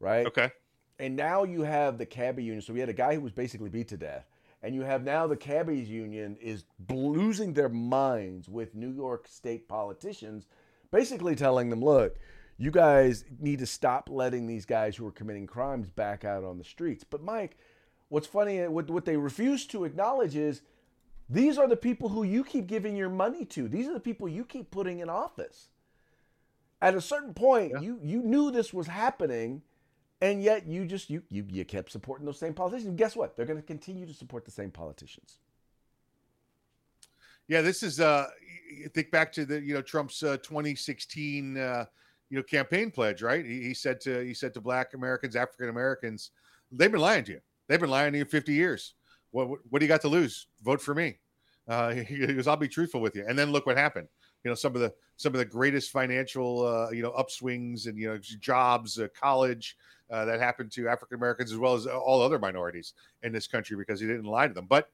right? 0.00 0.26
Okay. 0.26 0.50
And 0.98 1.16
now 1.16 1.44
you 1.44 1.62
have 1.62 1.98
the 1.98 2.06
cabbie 2.06 2.44
union. 2.44 2.62
So 2.62 2.74
we 2.74 2.80
had 2.80 2.88
a 2.88 2.94
guy 2.94 3.14
who 3.14 3.20
was 3.20 3.32
basically 3.32 3.70
beat 3.70 3.88
to 3.88 3.96
death 3.96 4.26
and 4.62 4.74
you 4.74 4.82
have 4.82 5.02
now 5.02 5.26
the 5.26 5.36
cabbies 5.36 5.88
union 5.88 6.36
is 6.40 6.64
losing 6.90 7.54
their 7.54 7.68
minds 7.68 8.48
with 8.48 8.74
New 8.74 8.92
York 8.92 9.26
state 9.26 9.68
politicians 9.68 10.46
basically 10.90 11.34
telling 11.34 11.70
them 11.70 11.82
look 11.82 12.16
you 12.60 12.70
guys 12.70 13.24
need 13.38 13.58
to 13.58 13.66
stop 13.66 14.08
letting 14.10 14.46
these 14.46 14.66
guys 14.66 14.94
who 14.94 15.06
are 15.06 15.12
committing 15.12 15.46
crimes 15.46 15.88
back 15.88 16.24
out 16.24 16.44
on 16.44 16.58
the 16.58 16.64
streets 16.64 17.04
but 17.04 17.22
mike 17.22 17.56
what's 18.08 18.26
funny 18.26 18.66
what, 18.68 18.88
what 18.90 19.04
they 19.04 19.16
refuse 19.16 19.66
to 19.66 19.84
acknowledge 19.84 20.36
is 20.36 20.62
these 21.28 21.58
are 21.58 21.68
the 21.68 21.76
people 21.76 22.08
who 22.08 22.22
you 22.22 22.44
keep 22.44 22.66
giving 22.66 22.96
your 22.96 23.08
money 23.08 23.44
to 23.44 23.68
these 23.68 23.88
are 23.88 23.94
the 23.94 24.00
people 24.00 24.28
you 24.28 24.44
keep 24.44 24.70
putting 24.70 25.00
in 25.00 25.08
office 25.08 25.68
at 26.82 26.94
a 26.94 27.00
certain 27.00 27.34
point 27.34 27.72
yeah. 27.72 27.80
you 27.80 27.98
you 28.02 28.22
knew 28.22 28.50
this 28.50 28.72
was 28.72 28.86
happening 28.86 29.62
and 30.20 30.42
yet 30.42 30.66
you 30.66 30.84
just 30.84 31.10
you 31.10 31.22
you, 31.28 31.44
you 31.48 31.64
kept 31.64 31.90
supporting 31.90 32.26
those 32.26 32.38
same 32.38 32.54
politicians. 32.54 32.88
And 32.88 32.98
guess 32.98 33.16
what? 33.16 33.36
They're 33.36 33.46
going 33.46 33.60
to 33.60 33.66
continue 33.66 34.06
to 34.06 34.14
support 34.14 34.44
the 34.44 34.50
same 34.50 34.70
politicians. 34.70 35.38
Yeah, 37.48 37.62
this 37.62 37.82
is 37.82 38.00
uh 38.00 38.28
think 38.94 39.10
back 39.10 39.32
to 39.32 39.44
the 39.44 39.60
you 39.60 39.74
know 39.74 39.82
Trump's 39.82 40.22
uh, 40.22 40.36
2016 40.38 41.56
uh, 41.56 41.86
you 42.30 42.36
know 42.36 42.42
campaign 42.42 42.90
pledge, 42.90 43.22
right? 43.22 43.44
He, 43.44 43.62
he 43.62 43.74
said 43.74 44.00
to 44.02 44.20
he 44.20 44.34
said 44.34 44.54
to 44.54 44.60
Black 44.60 44.94
Americans, 44.94 45.36
African 45.36 45.68
Americans, 45.68 46.30
they've 46.72 46.90
been 46.90 47.00
lying 47.00 47.24
to 47.24 47.32
you. 47.32 47.40
They've 47.68 47.80
been 47.80 47.90
lying 47.90 48.12
to 48.12 48.18
you 48.18 48.24
50 48.24 48.52
years. 48.52 48.94
What 49.30 49.48
what, 49.48 49.60
what 49.68 49.78
do 49.80 49.84
you 49.84 49.88
got 49.88 50.00
to 50.02 50.08
lose? 50.08 50.46
Vote 50.62 50.80
for 50.80 50.94
me. 50.94 51.18
Uh, 51.68 51.90
he 51.94 52.26
goes, 52.26 52.46
I'll 52.46 52.56
be 52.56 52.68
truthful 52.68 53.00
with 53.00 53.14
you. 53.14 53.24
And 53.28 53.38
then 53.38 53.52
look 53.52 53.66
what 53.66 53.76
happened 53.76 54.08
you 54.44 54.50
know 54.50 54.54
some 54.54 54.74
of 54.74 54.80
the 54.80 54.92
some 55.16 55.34
of 55.34 55.38
the 55.38 55.44
greatest 55.44 55.90
financial 55.90 56.66
uh, 56.66 56.90
you 56.90 57.02
know 57.02 57.12
upswings 57.12 57.86
and 57.86 57.98
you 57.98 58.08
know 58.08 58.18
jobs, 58.18 58.98
uh, 58.98 59.08
college 59.18 59.76
uh, 60.10 60.24
that 60.24 60.40
happened 60.40 60.72
to 60.72 60.88
African 60.88 61.16
Americans 61.16 61.52
as 61.52 61.58
well 61.58 61.74
as 61.74 61.86
all 61.86 62.22
other 62.22 62.38
minorities 62.38 62.94
in 63.22 63.32
this 63.32 63.46
country 63.46 63.76
because 63.76 64.00
he 64.00 64.06
didn't 64.06 64.24
lie 64.24 64.48
to 64.48 64.54
them. 64.54 64.66
But 64.68 64.90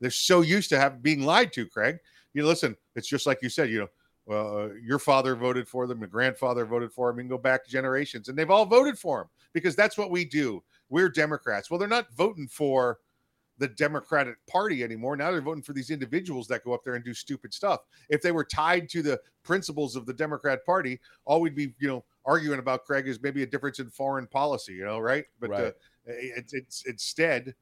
they're 0.00 0.10
so 0.10 0.42
used 0.42 0.68
to 0.70 0.78
have 0.78 1.02
being 1.02 1.22
lied 1.22 1.52
to, 1.54 1.66
Craig. 1.66 1.98
You 2.34 2.42
know, 2.42 2.48
listen, 2.48 2.76
it's 2.94 3.08
just 3.08 3.26
like 3.26 3.38
you 3.42 3.48
said. 3.48 3.70
You 3.70 3.80
know, 3.80 3.88
well, 4.28 4.58
uh, 4.58 4.68
your 4.74 4.98
father 4.98 5.34
voted 5.34 5.66
for 5.66 5.86
them, 5.86 6.00
your 6.00 6.08
grandfather 6.08 6.66
voted 6.66 6.92
for 6.92 7.10
them, 7.10 7.18
and 7.18 7.30
go 7.30 7.38
back 7.38 7.66
generations, 7.66 8.28
and 8.28 8.38
they've 8.38 8.50
all 8.50 8.66
voted 8.66 8.98
for 8.98 9.20
them 9.20 9.28
because 9.54 9.74
that's 9.74 9.96
what 9.96 10.10
we 10.10 10.26
do. 10.26 10.62
We're 10.90 11.08
Democrats. 11.08 11.70
Well, 11.70 11.78
they're 11.78 11.88
not 11.88 12.12
voting 12.14 12.46
for 12.46 12.98
the 13.56 13.68
Democratic 13.68 14.36
Party 14.46 14.84
anymore. 14.84 15.16
Now 15.16 15.30
they're 15.30 15.40
voting 15.40 15.62
for 15.62 15.72
these 15.72 15.90
individuals 15.90 16.46
that 16.48 16.62
go 16.62 16.74
up 16.74 16.84
there 16.84 16.94
and 16.94 17.04
do 17.04 17.14
stupid 17.14 17.54
stuff. 17.54 17.80
If 18.10 18.20
they 18.20 18.30
were 18.30 18.44
tied 18.44 18.90
to 18.90 19.02
the 19.02 19.18
principles 19.42 19.96
of 19.96 20.04
the 20.04 20.12
Democrat 20.12 20.64
Party, 20.66 21.00
all 21.24 21.40
we'd 21.40 21.54
be, 21.54 21.74
you 21.78 21.88
know, 21.88 22.04
arguing 22.26 22.58
about 22.58 22.84
Craig 22.84 23.08
is 23.08 23.22
maybe 23.22 23.42
a 23.42 23.46
difference 23.46 23.78
in 23.78 23.88
foreign 23.88 24.26
policy, 24.26 24.74
you 24.74 24.84
know, 24.84 24.98
right? 24.98 25.24
But 25.40 25.50
right. 25.50 25.64
Uh, 25.64 25.70
it's 26.06 26.52
it's 26.52 26.84
instead, 26.84 27.54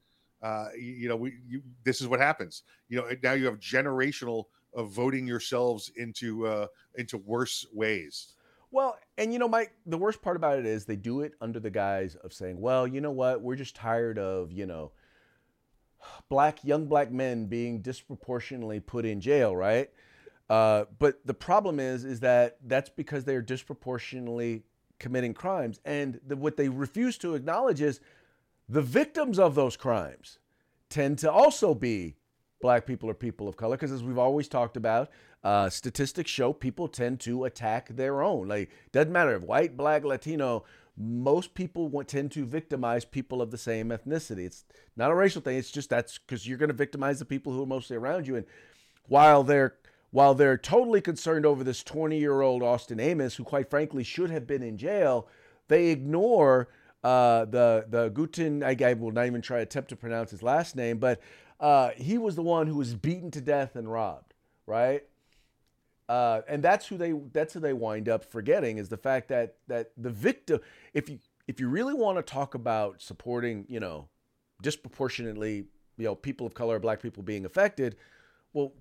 uh, 0.43 0.67
you, 0.77 0.93
you 0.93 1.09
know, 1.09 1.17
we 1.17 1.35
you, 1.49 1.63
this 1.85 2.01
is 2.01 2.09
what 2.09 2.19
happens. 2.19 2.65
You 2.89 2.99
know, 2.99 3.09
now 3.23 3.33
you 3.33 3.47
have 3.47 3.61
generational 3.61 4.47
of 4.77 4.91
voting 4.91 5.27
yourselves 5.27 5.91
into 5.97 6.47
uh, 6.47 6.67
into 6.95 7.19
worse 7.19 7.67
ways. 7.73 8.35
Well, 8.71 8.99
and 9.17 9.33
you 9.33 9.39
know, 9.39 9.49
Mike, 9.49 9.73
the 9.87 9.99
worst 9.99 10.21
part 10.23 10.37
about 10.37 10.59
it 10.59 10.67
is 10.67 10.85
they 10.85 10.97
do 10.97 11.23
it 11.23 11.33
under 11.41 11.59
the 11.59 11.71
guise 11.71 12.15
of 12.17 12.33
saying, 12.33 12.61
well, 12.61 12.87
you 12.87 13.01
know 13.01 13.11
what, 13.11 13.41
we're 13.41 13.57
just 13.57 13.75
tired 13.75 14.19
of, 14.19 14.53
you 14.53 14.67
know, 14.67 14.93
black 16.29 16.63
young 16.63 16.87
black 16.87 17.11
men 17.11 17.47
being 17.47 17.81
disproportionately 17.81 18.79
put 18.81 19.05
in 19.05 19.21
jail, 19.21 19.57
right? 19.57 19.91
Uh, 20.51 20.85
but 20.99 21.21
the 21.25 21.35
problem 21.35 21.81
is, 21.81 22.05
is 22.05 22.21
that 22.21 22.59
that's 22.67 22.91
because 22.91 23.25
they're 23.25 23.43
disproportionately 23.43 24.63
committing 24.99 25.35
crimes, 25.35 25.81
and 25.85 26.21
the, 26.27 26.37
what 26.37 26.57
they 26.57 26.69
refuse 26.69 27.19
to 27.19 27.35
acknowledge 27.35 27.81
is 27.81 28.01
the 28.69 28.83
victims 28.83 29.39
of 29.39 29.55
those 29.55 29.77
crimes 29.77 30.39
tend 30.89 31.19
to 31.19 31.31
also 31.31 31.75
be 31.75 32.17
black 32.61 32.87
people 32.87 33.11
or 33.11 33.15
people 33.15 33.49
of 33.49 33.57
color 33.57 33.77
because 33.77 33.93
as 33.93 34.03
we've 34.03 34.19
always 34.19 34.49
talked 34.49 34.77
about 34.77 35.11
uh, 35.45 35.69
statistics 35.69 36.31
show 36.31 36.53
people 36.53 36.89
tend 36.89 37.21
to 37.21 37.45
attack 37.45 37.89
their 37.91 38.23
own. 38.23 38.49
Like 38.49 38.71
doesn't 38.93 39.13
matter 39.13 39.37
if 39.37 39.43
white 39.43 39.77
black 39.77 40.05
latino 40.05 40.65
most 40.99 41.55
people 41.55 41.91
tend 42.05 42.33
to 42.33 42.47
victimize 42.47 43.05
people 43.05 43.43
of 43.43 43.51
the 43.51 43.59
same 43.59 43.91
ethnicity. 43.91 44.47
It's 44.47 44.65
not 44.97 45.11
a 45.11 45.15
racial 45.15 45.43
thing 45.43 45.59
it's 45.59 45.71
just 45.71 45.91
that's 45.91 46.19
because 46.19 46.49
you're 46.49 46.59
going 46.59 46.71
to 46.71 46.75
victimize 46.75 47.19
the 47.19 47.27
people 47.27 47.53
who 47.53 47.63
are 47.63 47.67
mostly 47.67 47.97
around 47.97 48.27
you. 48.27 48.37
And 48.37 48.47
while 49.07 49.43
they're 49.43 49.77
while 50.11 50.35
they're 50.35 50.57
totally 50.57 51.01
concerned 51.01 51.45
over 51.45 51.63
this 51.63 51.83
20 51.83 52.19
year 52.19 52.41
old 52.41 52.63
austin 52.63 52.99
amos 52.99 53.35
who 53.35 53.45
quite 53.45 53.69
frankly 53.69 54.03
should 54.03 54.31
have 54.31 54.47
been 54.47 54.63
in 54.63 54.79
jail 54.79 55.29
they 55.69 55.89
ignore 55.89 56.69
uh, 57.05 57.45
the 57.45 57.87
the 57.89 58.09
Guten, 58.09 58.63
I, 58.63 58.77
I 58.85 58.95
will 58.95 59.13
not 59.13 59.27
even 59.27 59.43
try 59.43 59.59
to 59.59 59.63
attempt 59.63 59.91
to 59.91 59.97
pronounce 59.97 60.31
his 60.31 60.43
last 60.43 60.77
name, 60.77 60.99
but 60.99 61.21
uh, 61.61 61.91
he 61.97 62.19
was 62.19 62.37
the 62.37 62.43
one 62.43 62.67
who 62.67 62.77
was 62.77 62.95
beaten 62.95 63.31
to 63.33 63.41
death 63.41 63.77
and 63.77 63.91
robbed, 63.91 64.35
right? 64.67 65.03
Uh, 66.09 66.43
and 66.49 66.63
that's 66.63 66.87
who 66.87 66.97
they 66.97 67.13
that's 67.33 67.55
who 67.55 67.61
they 67.61 67.73
wind 67.73 68.09
up 68.09 68.25
forgetting 68.25 68.79
is 68.79 68.89
the 68.89 68.97
fact 68.97 69.29
that 69.29 69.57
that 69.67 69.91
the 69.97 70.11
victim 70.11 70.61
if 70.95 71.09
you 71.09 71.19
if 71.49 71.59
you 71.59 71.69
really 71.69 71.95
want 71.95 72.17
to 72.17 72.23
talk 72.23 72.55
about 72.55 73.03
supporting 73.03 73.67
you 73.69 73.81
know 73.81 74.09
disproportionately 74.63 75.67
you 75.97 76.05
know 76.05 76.15
people 76.15 76.47
of 76.47 76.55
color 76.55 76.79
black 76.79 77.03
people 77.03 77.25
being 77.25 77.45
affected 77.45 77.97
well 78.53 78.73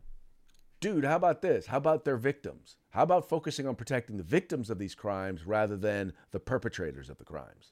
dude 0.80 1.04
how 1.04 1.16
about 1.16 1.42
this? 1.42 1.66
How 1.66 1.78
about 1.78 2.06
their 2.06 2.18
victims? 2.18 2.76
How 2.92 3.02
about 3.02 3.28
focusing 3.28 3.68
on 3.68 3.76
protecting 3.76 4.18
the 4.18 4.24
victims 4.24 4.70
of 4.70 4.78
these 4.78 4.94
crimes 4.94 5.48
rather 5.48 5.78
than 5.78 6.14
the 6.30 6.40
perpetrators 6.40 7.10
of 7.10 7.18
the 7.18 7.26
crimes 7.26 7.72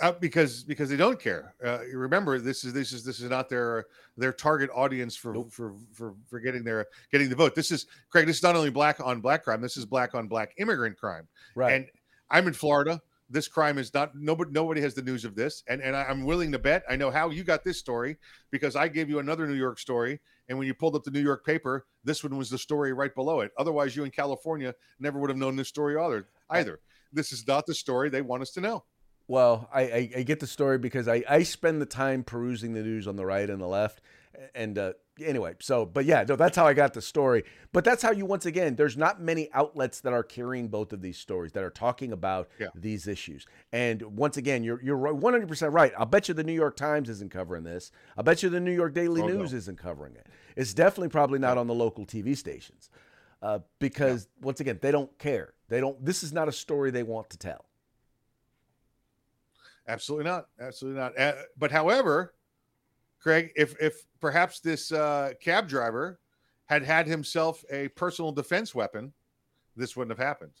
uh, 0.00 0.12
because 0.12 0.62
because 0.62 0.88
they 0.88 0.96
don't 0.96 1.18
care. 1.18 1.54
Uh, 1.64 1.78
remember, 1.92 2.38
this 2.38 2.64
is 2.64 2.72
this 2.72 2.92
is 2.92 3.04
this 3.04 3.20
is 3.20 3.30
not 3.30 3.48
their 3.48 3.86
their 4.16 4.32
target 4.32 4.70
audience 4.74 5.16
for 5.16 5.32
nope. 5.34 5.52
for, 5.52 5.74
for 5.92 6.14
for 6.26 6.40
getting 6.40 6.64
their 6.64 6.86
getting 7.10 7.28
the 7.28 7.36
vote. 7.36 7.54
This 7.54 7.70
is 7.70 7.86
Craig. 8.10 8.26
This 8.26 8.36
is 8.36 8.42
not 8.42 8.56
only 8.56 8.70
black 8.70 9.00
on 9.00 9.20
black 9.20 9.44
crime. 9.44 9.60
This 9.60 9.76
is 9.76 9.86
black 9.86 10.14
on 10.14 10.28
black 10.28 10.52
immigrant 10.58 10.98
crime. 10.98 11.26
Right. 11.54 11.72
And 11.72 11.86
I'm 12.30 12.46
in 12.46 12.52
Florida. 12.52 13.00
This 13.28 13.48
crime 13.48 13.78
is 13.78 13.92
not 13.92 14.14
nobody 14.14 14.50
nobody 14.52 14.80
has 14.82 14.94
the 14.94 15.02
news 15.02 15.24
of 15.24 15.34
this, 15.34 15.64
and 15.66 15.80
and 15.80 15.96
I'm 15.96 16.24
willing 16.24 16.52
to 16.52 16.58
bet 16.58 16.84
I 16.88 16.96
know 16.96 17.10
how 17.10 17.30
you 17.30 17.42
got 17.42 17.64
this 17.64 17.78
story 17.78 18.16
because 18.50 18.76
I 18.76 18.88
gave 18.88 19.08
you 19.08 19.18
another 19.18 19.46
New 19.46 19.54
York 19.54 19.78
story, 19.78 20.20
and 20.48 20.58
when 20.58 20.66
you 20.66 20.74
pulled 20.74 20.94
up 20.94 21.04
the 21.04 21.10
New 21.10 21.22
York 21.22 21.44
paper, 21.44 21.86
this 22.04 22.22
one 22.22 22.36
was 22.36 22.50
the 22.50 22.58
story 22.58 22.92
right 22.92 23.14
below 23.14 23.40
it. 23.40 23.50
Otherwise, 23.58 23.96
you 23.96 24.04
in 24.04 24.10
California 24.10 24.74
never 25.00 25.18
would 25.18 25.30
have 25.30 25.38
known 25.38 25.56
this 25.56 25.68
story 25.68 25.96
either. 25.96 26.28
Either 26.50 26.78
this 27.12 27.32
is 27.32 27.46
not 27.48 27.66
the 27.66 27.74
story 27.74 28.08
they 28.08 28.22
want 28.22 28.42
us 28.42 28.50
to 28.52 28.60
know. 28.60 28.84
Well, 29.28 29.68
I, 29.72 29.82
I, 29.82 30.10
I, 30.18 30.22
get 30.22 30.38
the 30.38 30.46
story 30.46 30.78
because 30.78 31.08
I, 31.08 31.24
I 31.28 31.42
spend 31.42 31.82
the 31.82 31.86
time 31.86 32.22
perusing 32.22 32.74
the 32.74 32.82
news 32.82 33.08
on 33.08 33.16
the 33.16 33.26
right 33.26 33.48
and 33.48 33.60
the 33.60 33.66
left. 33.66 34.00
And 34.54 34.78
uh, 34.78 34.92
anyway, 35.20 35.54
so, 35.60 35.84
but 35.84 36.04
yeah, 36.04 36.24
no, 36.28 36.36
that's 36.36 36.56
how 36.56 36.66
I 36.66 36.74
got 36.74 36.94
the 36.94 37.02
story. 37.02 37.42
But 37.72 37.84
that's 37.84 38.02
how 38.02 38.12
you, 38.12 38.24
once 38.24 38.46
again, 38.46 38.76
there's 38.76 38.96
not 38.96 39.20
many 39.20 39.50
outlets 39.52 40.00
that 40.02 40.12
are 40.12 40.22
carrying 40.22 40.68
both 40.68 40.92
of 40.92 41.00
these 41.00 41.18
stories 41.18 41.52
that 41.52 41.64
are 41.64 41.70
talking 41.70 42.12
about 42.12 42.48
yeah. 42.60 42.68
these 42.74 43.08
issues. 43.08 43.46
And 43.72 44.02
once 44.02 44.36
again, 44.36 44.62
you're, 44.62 44.80
you're 44.82 44.96
100% 44.96 45.72
right. 45.72 45.92
I'll 45.98 46.06
bet 46.06 46.28
you 46.28 46.34
the 46.34 46.44
New 46.44 46.52
York 46.52 46.76
Times 46.76 47.08
isn't 47.08 47.32
covering 47.32 47.64
this. 47.64 47.90
I'll 48.16 48.24
bet 48.24 48.42
you 48.42 48.48
the 48.48 48.60
New 48.60 48.72
York 48.72 48.94
Daily 48.94 49.22
oh, 49.22 49.26
News 49.26 49.52
no. 49.52 49.58
isn't 49.58 49.78
covering 49.78 50.14
it. 50.14 50.26
It's 50.54 50.72
definitely 50.72 51.08
probably 51.08 51.38
not 51.38 51.58
on 51.58 51.66
the 51.66 51.74
local 51.74 52.06
TV 52.06 52.36
stations 52.36 52.90
uh, 53.42 53.60
because, 53.80 54.28
yeah. 54.38 54.44
once 54.46 54.60
again, 54.60 54.78
they 54.80 54.92
don't 54.92 55.16
care. 55.18 55.54
They 55.68 55.80
don't, 55.80 56.02
this 56.04 56.22
is 56.22 56.32
not 56.32 56.48
a 56.48 56.52
story 56.52 56.90
they 56.90 57.02
want 57.02 57.30
to 57.30 57.38
tell. 57.38 57.64
Absolutely 59.88 60.24
not. 60.24 60.46
Absolutely 60.60 61.00
not. 61.00 61.18
Uh, 61.18 61.32
but 61.56 61.70
however, 61.70 62.34
Craig, 63.20 63.52
if 63.56 63.80
if 63.80 64.04
perhaps 64.20 64.60
this 64.60 64.92
uh, 64.92 65.32
cab 65.40 65.68
driver 65.68 66.20
had 66.66 66.82
had 66.82 67.06
himself 67.06 67.64
a 67.70 67.88
personal 67.88 68.32
defense 68.32 68.74
weapon, 68.74 69.12
this 69.76 69.96
wouldn't 69.96 70.16
have 70.16 70.24
happened. 70.24 70.52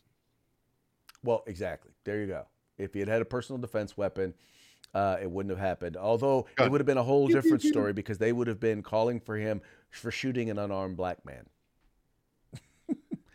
Well, 1.22 1.42
exactly. 1.46 1.92
There 2.04 2.20
you 2.20 2.26
go. 2.26 2.46
If 2.78 2.94
he 2.94 3.00
had 3.00 3.08
had 3.08 3.22
a 3.22 3.24
personal 3.24 3.60
defense 3.60 3.96
weapon, 3.96 4.34
uh, 4.94 5.16
it 5.20 5.30
wouldn't 5.30 5.50
have 5.50 5.64
happened. 5.64 5.96
Although 5.96 6.46
it 6.58 6.70
would 6.70 6.80
have 6.80 6.86
been 6.86 6.98
a 6.98 7.02
whole 7.02 7.26
different 7.26 7.62
story 7.62 7.92
because 7.92 8.18
they 8.18 8.32
would 8.32 8.46
have 8.46 8.60
been 8.60 8.82
calling 8.82 9.20
for 9.20 9.36
him 9.36 9.60
for 9.90 10.10
shooting 10.10 10.50
an 10.50 10.58
unarmed 10.58 10.96
black 10.96 11.24
man. 11.24 11.46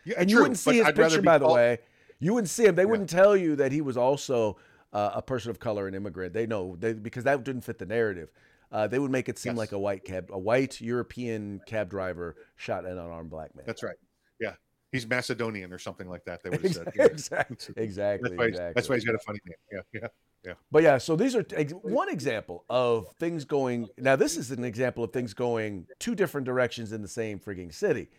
yeah, 0.05 0.15
and 0.17 0.31
you 0.31 0.37
wouldn't 0.37 0.57
see 0.57 0.77
his 0.77 0.87
I'd 0.87 0.95
picture, 0.95 1.21
by 1.21 1.37
the 1.37 1.47
way. 1.47 1.79
You 2.19 2.33
wouldn't 2.35 2.49
see 2.49 2.65
him. 2.65 2.75
They 2.75 2.83
yeah. 2.83 2.87
wouldn't 2.87 3.09
tell 3.09 3.35
you 3.35 3.55
that 3.57 3.71
he 3.71 3.81
was 3.81 3.97
also 3.97 4.57
uh, 4.93 5.11
a 5.15 5.21
person 5.21 5.51
of 5.51 5.59
color, 5.59 5.87
an 5.87 5.93
immigrant. 5.93 6.33
They 6.33 6.45
know 6.45 6.75
they 6.77 6.93
because 6.93 7.23
that 7.23 7.43
didn't 7.43 7.61
fit 7.61 7.77
the 7.77 7.85
narrative. 7.85 8.31
Uh, 8.71 8.87
they 8.87 8.99
would 8.99 9.11
make 9.11 9.27
it 9.27 9.37
seem 9.37 9.53
yes. 9.53 9.57
like 9.57 9.71
a 9.73 9.79
white 9.79 10.05
cab, 10.05 10.29
a 10.31 10.39
white 10.39 10.79
European 10.79 11.61
cab 11.65 11.89
driver 11.89 12.37
shot 12.55 12.85
an 12.85 12.97
unarmed 12.97 13.29
black 13.29 13.53
man. 13.55 13.65
That's 13.65 13.83
right. 13.83 13.97
Yeah, 14.39 14.53
he's 14.91 15.07
Macedonian 15.07 15.73
or 15.73 15.79
something 15.79 16.07
like 16.07 16.23
that. 16.25 16.41
They 16.43 16.49
would 16.51 16.61
have 16.61 16.73
said. 16.73 16.91
Yeah. 16.95 17.05
exactly. 17.05 17.73
Exactly. 17.75 18.29
That's 18.29 18.39
why, 18.39 18.45
exactly. 18.45 18.73
that's 18.75 18.89
why 18.89 18.95
he's 18.95 19.05
got 19.05 19.15
a 19.15 19.19
funny 19.19 19.39
name. 19.45 19.55
Yeah. 19.71 20.01
Yeah. 20.01 20.07
Yeah. 20.45 20.53
But 20.71 20.81
yeah, 20.81 20.97
so 20.97 21.15
these 21.15 21.35
are 21.35 21.43
one 21.83 22.09
example 22.09 22.65
of 22.67 23.07
things 23.19 23.45
going. 23.45 23.89
Now, 23.97 24.15
this 24.15 24.37
is 24.37 24.49
an 24.49 24.63
example 24.63 25.03
of 25.03 25.13
things 25.13 25.35
going 25.35 25.85
two 25.99 26.15
different 26.15 26.45
directions 26.45 26.93
in 26.93 27.03
the 27.03 27.07
same 27.07 27.39
frigging 27.39 27.71
city. 27.71 28.09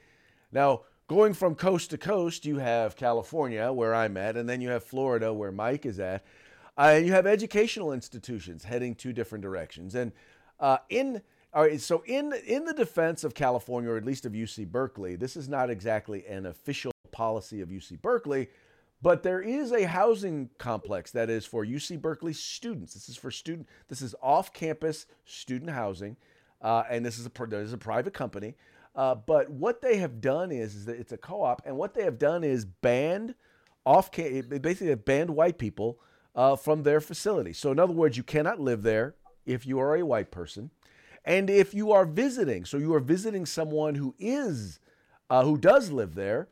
Now, 0.52 0.82
going 1.08 1.34
from 1.34 1.56
coast 1.56 1.90
to 1.90 1.98
coast, 1.98 2.44
you 2.46 2.58
have 2.58 2.94
California, 2.94 3.72
where 3.72 3.92
I'm 3.92 4.16
at, 4.16 4.36
and 4.36 4.48
then 4.48 4.60
you 4.60 4.68
have 4.68 4.84
Florida, 4.84 5.32
where 5.32 5.50
Mike 5.50 5.84
is 5.84 5.98
at. 5.98 6.24
Uh, 6.82 6.96
you 6.96 7.12
have 7.12 7.28
educational 7.28 7.92
institutions 7.92 8.64
heading 8.64 8.92
two 8.92 9.12
different 9.12 9.40
directions. 9.40 9.94
And 9.94 10.10
uh, 10.58 10.78
in 10.88 11.22
all 11.54 11.62
right, 11.62 11.80
so 11.80 12.02
in 12.06 12.32
in 12.44 12.64
the 12.64 12.74
defense 12.74 13.22
of 13.22 13.34
California, 13.34 13.88
or 13.90 13.96
at 13.96 14.04
least 14.04 14.26
of 14.26 14.32
UC 14.32 14.66
Berkeley, 14.66 15.14
this 15.14 15.36
is 15.36 15.48
not 15.48 15.70
exactly 15.70 16.26
an 16.26 16.46
official 16.46 16.90
policy 17.12 17.60
of 17.60 17.68
UC 17.68 18.02
Berkeley, 18.02 18.48
but 19.00 19.22
there 19.22 19.40
is 19.40 19.70
a 19.70 19.84
housing 19.84 20.50
complex 20.58 21.12
that 21.12 21.30
is 21.30 21.46
for 21.46 21.64
UC 21.64 22.00
Berkeley 22.00 22.32
students. 22.32 22.94
This 22.94 23.08
is 23.08 23.16
for 23.16 23.30
student. 23.30 23.68
This 23.88 24.02
is 24.02 24.14
off-campus 24.20 25.06
student 25.24 25.70
housing, 25.70 26.16
uh, 26.62 26.82
and 26.90 27.06
this 27.06 27.16
is 27.16 27.26
a 27.26 27.46
this 27.46 27.68
is 27.68 27.74
a 27.74 27.78
private 27.78 28.14
company. 28.14 28.56
Uh, 28.96 29.14
but 29.14 29.48
what 29.50 29.82
they 29.82 29.98
have 29.98 30.20
done 30.20 30.50
is, 30.50 30.74
is 30.74 30.86
that 30.86 30.98
it's 30.98 31.12
a 31.12 31.18
co-op, 31.18 31.62
and 31.64 31.76
what 31.76 31.94
they 31.94 32.02
have 32.02 32.18
done 32.18 32.42
is 32.42 32.64
banned 32.64 33.36
off 33.86 34.10
basically 34.10 34.88
have 34.88 35.04
banned 35.04 35.30
white 35.30 35.58
people 35.58 36.00
uh, 36.34 36.56
from 36.56 36.82
their 36.82 37.00
facility. 37.00 37.52
So, 37.52 37.72
in 37.72 37.78
other 37.78 37.92
words, 37.92 38.16
you 38.16 38.22
cannot 38.22 38.60
live 38.60 38.82
there 38.82 39.14
if 39.44 39.66
you 39.66 39.78
are 39.80 39.96
a 39.96 40.04
white 40.04 40.30
person. 40.30 40.70
And 41.24 41.48
if 41.48 41.72
you 41.72 41.92
are 41.92 42.04
visiting, 42.04 42.64
so 42.64 42.78
you 42.78 42.94
are 42.94 43.00
visiting 43.00 43.46
someone 43.46 43.94
who 43.94 44.14
is, 44.18 44.80
uh, 45.30 45.44
who 45.44 45.56
does 45.56 45.90
live 45.90 46.14
there, 46.14 46.48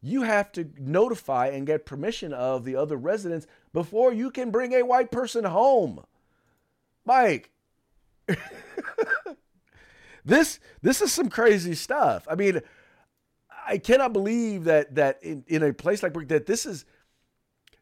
you 0.00 0.22
have 0.22 0.52
to 0.52 0.70
notify 0.78 1.48
and 1.48 1.66
get 1.66 1.84
permission 1.84 2.32
of 2.32 2.64
the 2.64 2.76
other 2.76 2.96
residents 2.96 3.46
before 3.72 4.12
you 4.12 4.30
can 4.30 4.50
bring 4.50 4.72
a 4.72 4.84
white 4.84 5.10
person 5.10 5.44
home. 5.44 6.04
Mike, 7.04 7.50
this 10.24 10.60
this 10.82 11.00
is 11.02 11.12
some 11.12 11.28
crazy 11.28 11.74
stuff. 11.74 12.26
I 12.30 12.34
mean, 12.34 12.60
I 13.66 13.78
cannot 13.78 14.12
believe 14.12 14.64
that 14.64 14.94
that 14.94 15.22
in, 15.22 15.44
in 15.46 15.62
a 15.62 15.72
place 15.72 16.02
like 16.02 16.14
that 16.28 16.46
this 16.46 16.66
is 16.66 16.84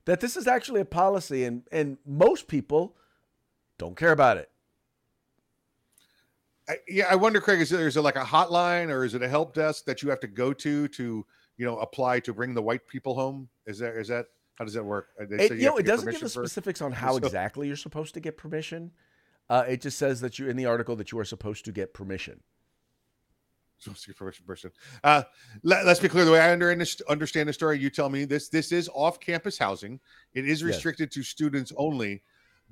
that 0.06 0.20
this 0.20 0.36
is 0.36 0.46
actually 0.46 0.80
a 0.80 0.84
policy 0.84 1.44
and, 1.44 1.62
and 1.72 1.98
most 2.06 2.48
people 2.48 2.96
don't 3.78 3.96
care 3.96 4.12
about 4.12 4.36
it. 4.36 4.50
I, 6.68 6.76
yeah, 6.88 7.06
I 7.10 7.14
wonder, 7.16 7.40
Craig, 7.40 7.60
is 7.60 7.70
there, 7.70 7.86
is 7.86 7.96
it 7.96 8.00
like 8.00 8.16
a 8.16 8.24
hotline 8.24 8.88
or 8.88 9.04
is 9.04 9.14
it 9.14 9.22
a 9.22 9.28
help 9.28 9.54
desk 9.54 9.84
that 9.84 10.02
you 10.02 10.08
have 10.10 10.20
to 10.20 10.26
go 10.26 10.52
to 10.54 10.88
to, 10.88 11.26
you 11.56 11.66
know, 11.66 11.78
apply 11.78 12.20
to 12.20 12.32
bring 12.32 12.54
the 12.54 12.62
white 12.62 12.86
people 12.88 13.14
home? 13.14 13.48
Is 13.66 13.78
that, 13.80 13.94
is 13.96 14.08
that, 14.08 14.26
how 14.54 14.64
does 14.64 14.74
that 14.74 14.84
work? 14.84 15.08
It, 15.18 15.50
you, 15.50 15.56
you 15.56 15.64
know, 15.66 15.76
it 15.76 15.84
doesn't 15.84 16.10
give 16.10 16.20
the 16.20 16.28
specifics 16.28 16.80
on 16.80 16.92
how 16.92 17.12
so, 17.18 17.18
exactly 17.18 17.66
you're 17.66 17.76
supposed 17.76 18.14
to 18.14 18.20
get 18.20 18.36
permission. 18.38 18.92
Uh, 19.50 19.64
it 19.68 19.82
just 19.82 19.98
says 19.98 20.22
that 20.22 20.38
you 20.38 20.48
in 20.48 20.56
the 20.56 20.64
article 20.64 20.96
that 20.96 21.12
you 21.12 21.18
are 21.18 21.24
supposed 21.24 21.66
to 21.66 21.72
get 21.72 21.92
permission 21.92 22.40
person. 24.46 24.70
Uh, 25.02 25.22
let, 25.62 25.86
us 25.86 26.00
be 26.00 26.08
clear. 26.08 26.24
The 26.24 26.32
way 26.32 26.40
I 26.40 26.52
under, 26.52 26.70
understand 27.08 27.48
the 27.48 27.52
story, 27.52 27.78
you 27.78 27.90
tell 27.90 28.08
me 28.08 28.24
this: 28.24 28.48
this 28.48 28.72
is 28.72 28.88
off-campus 28.94 29.58
housing. 29.58 30.00
It 30.32 30.48
is 30.48 30.62
restricted 30.64 31.08
yes. 31.08 31.14
to 31.14 31.22
students 31.22 31.72
only, 31.76 32.22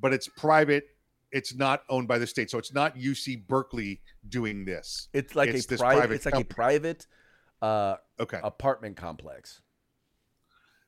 but 0.00 0.12
it's 0.12 0.28
private 0.28 0.84
it's 1.32 1.54
not 1.54 1.82
owned 1.88 2.06
by 2.06 2.18
the 2.18 2.26
state. 2.26 2.50
So 2.50 2.58
it's 2.58 2.72
not 2.72 2.96
UC 2.96 3.46
Berkeley 3.48 4.00
doing 4.28 4.64
this. 4.64 5.08
It's 5.12 5.34
like 5.34 5.48
It's 5.48 5.64
a 5.64 5.76
private. 5.78 5.96
private 5.98 6.14
It's 6.14 6.26
like 6.26 6.34
a 6.34 6.44
private 6.44 7.06
uh, 7.62 7.96
Okay. 8.20 8.38
apartment 8.44 8.96
complex. 8.96 9.62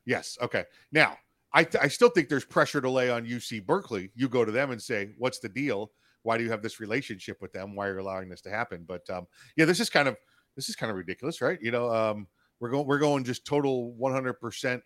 Yes. 0.05 0.37
Okay. 0.41 0.65
Now, 0.91 1.17
I, 1.51 1.63
th- 1.63 1.83
I 1.83 1.87
still 1.87 2.09
think 2.09 2.29
there's 2.29 2.45
pressure 2.45 2.79
to 2.79 2.89
lay 2.89 3.09
on 3.09 3.25
UC 3.25 3.65
Berkeley. 3.65 4.11
You 4.13 4.29
go 4.29 4.45
to 4.45 4.51
them 4.51 4.71
and 4.71 4.81
say, 4.81 5.13
"What's 5.17 5.39
the 5.39 5.49
deal? 5.49 5.91
Why 6.25 6.37
do 6.37 6.43
you 6.43 6.51
have 6.51 6.61
this 6.61 6.79
relationship 6.79 7.41
with 7.41 7.53
them? 7.53 7.75
Why 7.75 7.87
are 7.87 7.95
you 7.95 8.01
allowing 8.01 8.29
this 8.29 8.41
to 8.41 8.49
happen?" 8.49 8.83
But 8.87 9.09
um, 9.09 9.27
yeah, 9.55 9.65
this 9.65 9.79
is 9.79 9.89
kind 9.89 10.07
of 10.07 10.17
this 10.55 10.69
is 10.69 10.75
kind 10.75 10.89
of 10.89 10.97
ridiculous, 10.97 11.41
right? 11.41 11.59
You 11.61 11.71
know, 11.71 11.93
um, 11.93 12.27
we're 12.59 12.69
going 12.69 12.87
we're 12.87 12.99
going 12.99 13.23
just 13.23 13.45
total 13.45 13.93
100 13.93 14.33
percent. 14.33 14.81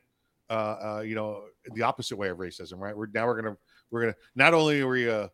Uh, 0.49 0.97
uh, 0.97 1.01
you 1.01 1.13
know, 1.13 1.43
the 1.75 1.83
opposite 1.83 2.17
way 2.17 2.29
of 2.29 2.37
racism, 2.37 2.79
right? 2.79 2.97
We're 2.97 3.07
now 3.13 3.27
we're 3.27 3.39
gonna 3.41 3.57
we're 3.91 4.01
gonna 4.01 4.15
not 4.35 4.55
only 4.55 4.81
are 4.81 4.87
we 4.87 5.09
uh 5.09 5.27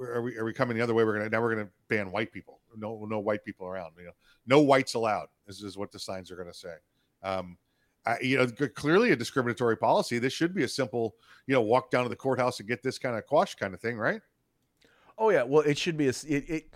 are 0.00 0.22
we 0.22 0.36
are 0.38 0.44
we 0.44 0.54
coming 0.54 0.76
the 0.76 0.82
other 0.82 0.94
way? 0.94 1.04
We're 1.04 1.18
gonna 1.18 1.28
now 1.28 1.42
we're 1.42 1.54
gonna 1.54 1.68
ban 1.88 2.10
white 2.10 2.32
people. 2.32 2.60
No 2.76 3.04
no 3.08 3.20
white 3.20 3.44
people 3.44 3.66
around. 3.66 3.92
You 3.98 4.06
know, 4.06 4.12
no 4.46 4.60
whites 4.60 4.94
allowed. 4.94 5.26
This 5.46 5.62
is 5.62 5.76
what 5.76 5.92
the 5.92 5.98
signs 5.98 6.30
are 6.30 6.36
gonna 6.36 6.54
say. 6.54 6.74
Um, 7.22 7.58
I, 8.06 8.18
you 8.20 8.36
know, 8.36 8.46
clearly 8.68 9.12
a 9.12 9.16
discriminatory 9.16 9.76
policy. 9.76 10.18
This 10.18 10.32
should 10.32 10.54
be 10.54 10.64
a 10.64 10.68
simple, 10.68 11.14
you 11.46 11.54
know, 11.54 11.62
walk 11.62 11.90
down 11.90 12.02
to 12.02 12.08
the 12.10 12.16
courthouse 12.16 12.60
and 12.60 12.68
get 12.68 12.82
this 12.82 12.98
kind 12.98 13.16
of 13.16 13.24
quash 13.26 13.54
kind 13.54 13.72
of 13.72 13.80
thing, 13.80 13.96
right? 13.96 14.20
Oh 15.16 15.30
yeah, 15.30 15.42
well 15.44 15.62
it 15.62 15.78
should 15.78 15.96
be 15.96 16.06
a 16.06 16.10
it, 16.10 16.50
it 16.50 16.74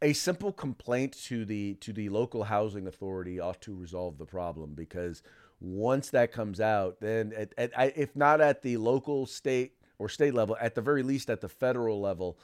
a 0.00 0.12
simple 0.12 0.52
complaint 0.52 1.16
to 1.24 1.44
the 1.44 1.74
to 1.74 1.92
the 1.92 2.08
local 2.08 2.44
housing 2.44 2.86
authority 2.86 3.40
ought 3.40 3.60
to 3.62 3.74
resolve 3.74 4.18
the 4.18 4.26
problem 4.26 4.74
because 4.74 5.22
once 5.60 6.10
that 6.10 6.32
comes 6.32 6.60
out, 6.60 7.00
then 7.00 7.32
at, 7.36 7.52
at, 7.58 7.96
if 7.96 8.14
not 8.14 8.40
at 8.40 8.62
the 8.62 8.76
local, 8.76 9.26
state, 9.26 9.72
or 9.98 10.08
state 10.08 10.34
level, 10.34 10.56
at 10.60 10.74
the 10.74 10.80
very 10.80 11.02
least 11.02 11.30
at 11.30 11.40
the 11.40 11.48
federal 11.48 12.00
level, 12.00 12.38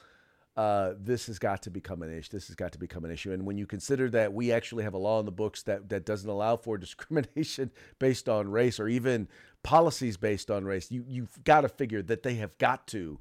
uh, 0.57 0.93
this 0.99 1.27
has 1.27 1.39
got 1.39 1.61
to 1.61 1.69
become 1.69 2.01
an 2.01 2.17
issue. 2.17 2.29
This 2.31 2.47
has 2.47 2.55
got 2.55 2.71
to 2.73 2.77
become 2.77 3.05
an 3.05 3.11
issue. 3.11 3.31
And 3.31 3.45
when 3.45 3.57
you 3.57 3.65
consider 3.65 4.09
that 4.11 4.33
we 4.33 4.51
actually 4.51 4.83
have 4.83 4.93
a 4.93 4.97
law 4.97 5.19
in 5.19 5.25
the 5.25 5.31
books 5.31 5.63
that 5.63 5.89
that 5.89 6.05
doesn't 6.05 6.29
allow 6.29 6.57
for 6.57 6.77
discrimination 6.77 7.71
based 7.99 8.29
on 8.29 8.49
race 8.49 8.79
or 8.79 8.87
even 8.87 9.27
policies 9.63 10.17
based 10.17 10.51
on 10.51 10.65
race, 10.65 10.91
you 10.91 11.03
you've 11.07 11.43
got 11.43 11.61
to 11.61 11.69
figure 11.69 12.01
that 12.01 12.23
they 12.23 12.35
have 12.35 12.57
got 12.57 12.87
to 12.87 13.19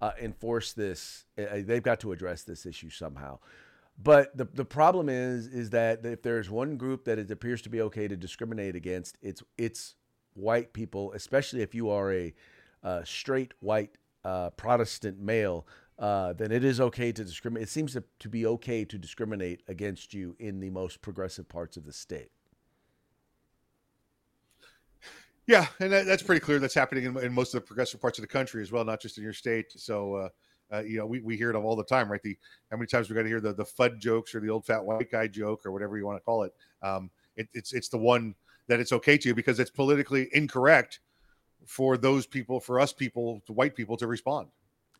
uh, 0.00 0.12
enforce 0.20 0.72
this. 0.72 1.24
Uh, 1.38 1.62
they've 1.64 1.82
got 1.82 2.00
to 2.00 2.12
address 2.12 2.42
this 2.42 2.66
issue 2.66 2.90
somehow. 2.90 3.38
But 3.98 4.36
the, 4.36 4.44
the 4.44 4.64
problem 4.64 5.08
is 5.08 5.46
is 5.46 5.70
that 5.70 6.04
if 6.04 6.22
there's 6.22 6.50
one 6.50 6.76
group 6.76 7.04
that 7.04 7.18
it 7.18 7.30
appears 7.30 7.62
to 7.62 7.70
be 7.70 7.80
okay 7.82 8.08
to 8.08 8.16
discriminate 8.16 8.76
against, 8.76 9.16
it's 9.22 9.42
it's 9.56 9.94
white 10.34 10.72
people, 10.72 11.12
especially 11.12 11.62
if 11.62 11.74
you 11.74 11.88
are 11.88 12.12
a 12.12 12.34
uh, 12.82 13.04
straight 13.04 13.54
white 13.60 13.96
uh, 14.24 14.50
Protestant 14.50 15.18
male. 15.18 15.66
Uh, 15.98 16.34
then 16.34 16.52
it 16.52 16.62
is 16.62 16.78
okay 16.78 17.10
to 17.10 17.24
discriminate. 17.24 17.68
It 17.68 17.70
seems 17.70 17.94
to, 17.94 18.04
to 18.18 18.28
be 18.28 18.44
okay 18.44 18.84
to 18.84 18.98
discriminate 18.98 19.62
against 19.66 20.12
you 20.12 20.36
in 20.38 20.60
the 20.60 20.68
most 20.68 21.00
progressive 21.00 21.48
parts 21.48 21.78
of 21.78 21.86
the 21.86 21.92
state. 21.92 22.28
Yeah, 25.46 25.66
and 25.78 25.92
that, 25.92 26.06
that's 26.06 26.22
pretty 26.22 26.40
clear. 26.40 26.58
That's 26.58 26.74
happening 26.74 27.04
in, 27.04 27.16
in 27.18 27.32
most 27.32 27.54
of 27.54 27.60
the 27.62 27.66
progressive 27.66 28.00
parts 28.00 28.18
of 28.18 28.22
the 28.22 28.28
country 28.28 28.62
as 28.62 28.72
well, 28.72 28.84
not 28.84 29.00
just 29.00 29.16
in 29.16 29.22
your 29.24 29.32
state. 29.32 29.66
So, 29.76 30.14
uh, 30.14 30.28
uh, 30.72 30.80
you 30.80 30.98
know, 30.98 31.06
we, 31.06 31.20
we 31.20 31.36
hear 31.36 31.50
it 31.50 31.56
all 31.56 31.76
the 31.76 31.84
time, 31.84 32.10
right? 32.10 32.20
The 32.22 32.36
how 32.70 32.76
many 32.76 32.88
times 32.88 33.08
we 33.08 33.14
got 33.14 33.22
to 33.22 33.28
hear 33.28 33.40
the 33.40 33.52
the 33.52 33.64
FUD 33.64 33.98
jokes 34.00 34.34
or 34.34 34.40
the 34.40 34.50
old 34.50 34.66
fat 34.66 34.84
white 34.84 35.10
guy 35.10 35.28
joke 35.28 35.64
or 35.64 35.70
whatever 35.70 35.96
you 35.96 36.04
want 36.04 36.16
to 36.18 36.24
call 36.24 36.42
it. 36.42 36.52
Um, 36.82 37.10
it 37.36 37.48
it's 37.54 37.72
it's 37.72 37.88
the 37.88 37.98
one 37.98 38.34
that 38.66 38.80
it's 38.80 38.90
okay 38.92 39.16
to 39.16 39.28
you 39.28 39.34
because 39.34 39.60
it's 39.60 39.70
politically 39.70 40.28
incorrect 40.32 40.98
for 41.64 41.96
those 41.96 42.26
people, 42.26 42.58
for 42.58 42.80
us 42.80 42.92
people, 42.92 43.40
white 43.46 43.76
people 43.76 43.96
to 43.98 44.06
respond. 44.08 44.48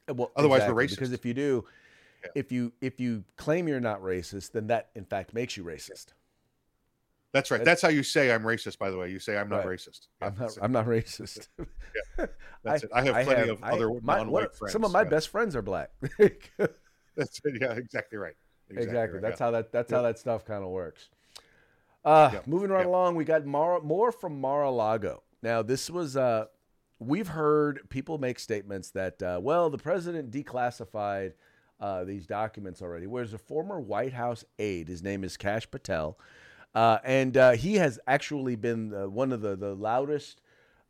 Uh, 0.08 0.14
Well, 0.14 0.30
Otherwise, 0.36 0.62
we're 0.68 0.74
racist. 0.74 0.90
Because 0.90 1.12
if 1.12 1.24
you 1.24 1.34
do, 1.34 1.64
Yeah. 2.22 2.30
if 2.36 2.52
you 2.52 2.72
if 2.80 3.00
you 3.00 3.24
claim 3.36 3.66
you're 3.66 3.80
not 3.80 4.00
racist, 4.00 4.52
then 4.52 4.68
that 4.68 4.90
in 4.94 5.04
fact 5.04 5.34
makes 5.34 5.56
you 5.56 5.64
racist. 5.64 6.06
That's 7.36 7.50
right. 7.50 7.58
That's- 7.64 7.82
how 7.82 7.88
you 7.88 8.02
say 8.02 8.32
I'm 8.32 8.42
racist. 8.42 8.78
By 8.78 8.90
the 8.90 8.96
way, 8.98 9.10
you 9.10 9.18
say 9.18 9.36
I'm 9.36 9.48
not 9.48 9.66
Right. 9.66 9.78
racist. 9.78 10.08
Yeah, 10.20 10.28
I'm 10.28 10.34
not. 10.38 10.58
I'm 10.62 10.72
not 10.72 10.86
racist. 10.86 11.48
That's 12.64 12.84
it. 12.84 12.90
I 12.94 13.02
have 13.02 13.26
plenty 13.26 13.50
of 13.50 13.62
other 13.62 13.90
my- 14.00 14.16
non-white 14.16 14.42
what- 14.44 14.56
friends, 14.56 14.72
Some 14.72 14.84
of 14.84 14.92
my 14.92 15.02
yeah. 15.02 15.08
best 15.10 15.28
friends 15.28 15.54
are 15.54 15.62
black. 15.62 15.90
That's 16.18 17.40
it. 17.44 17.60
Yeah, 17.60 17.72
exactly 17.72 18.18
right. 18.18 18.34
exactly. 18.70 19.18
right, 19.18 19.22
That's 19.22 19.38
yeah. 19.40 19.46
how 19.46 19.50
that. 19.52 19.72
That's 19.72 19.90
how 19.92 20.02
that 20.02 20.18
stuff 20.18 20.44
kind 20.44 20.64
of 20.64 20.70
works. 20.70 21.08
Uh. 22.04 22.40
Moving 22.46 22.70
right 22.70 22.86
along, 22.86 23.16
we 23.16 23.24
got 23.24 23.44
Mar- 23.44 23.80
more 23.80 24.12
from 24.12 24.40
Mar-a-Lago. 24.40 25.22
Now, 25.42 25.62
this 25.62 25.90
was. 25.90 26.16
Uh, 26.16 26.46
we've 26.98 27.28
heard 27.28 27.88
people 27.90 28.16
make 28.18 28.38
statements 28.38 28.90
that, 28.92 29.22
uh, 29.22 29.38
well, 29.42 29.68
the 29.70 29.76
president 29.78 30.30
declassified 30.30 31.32
uh, 31.80 32.04
these 32.04 32.26
documents 32.26 32.80
already. 32.80 33.06
Whereas 33.06 33.34
a 33.34 33.38
former 33.38 33.78
White 33.80 34.14
House 34.14 34.44
aide, 34.58 34.88
his 34.88 35.02
name 35.02 35.22
is 35.24 35.36
Kash 35.36 35.70
Patel, 35.70 36.18
uh, 36.76 36.98
and 37.04 37.38
uh, 37.38 37.52
he 37.52 37.76
has 37.76 37.98
actually 38.06 38.54
been 38.54 38.92
uh, 38.92 39.08
one 39.08 39.32
of 39.32 39.40
the 39.40 39.56
the 39.56 39.74
loudest 39.74 40.42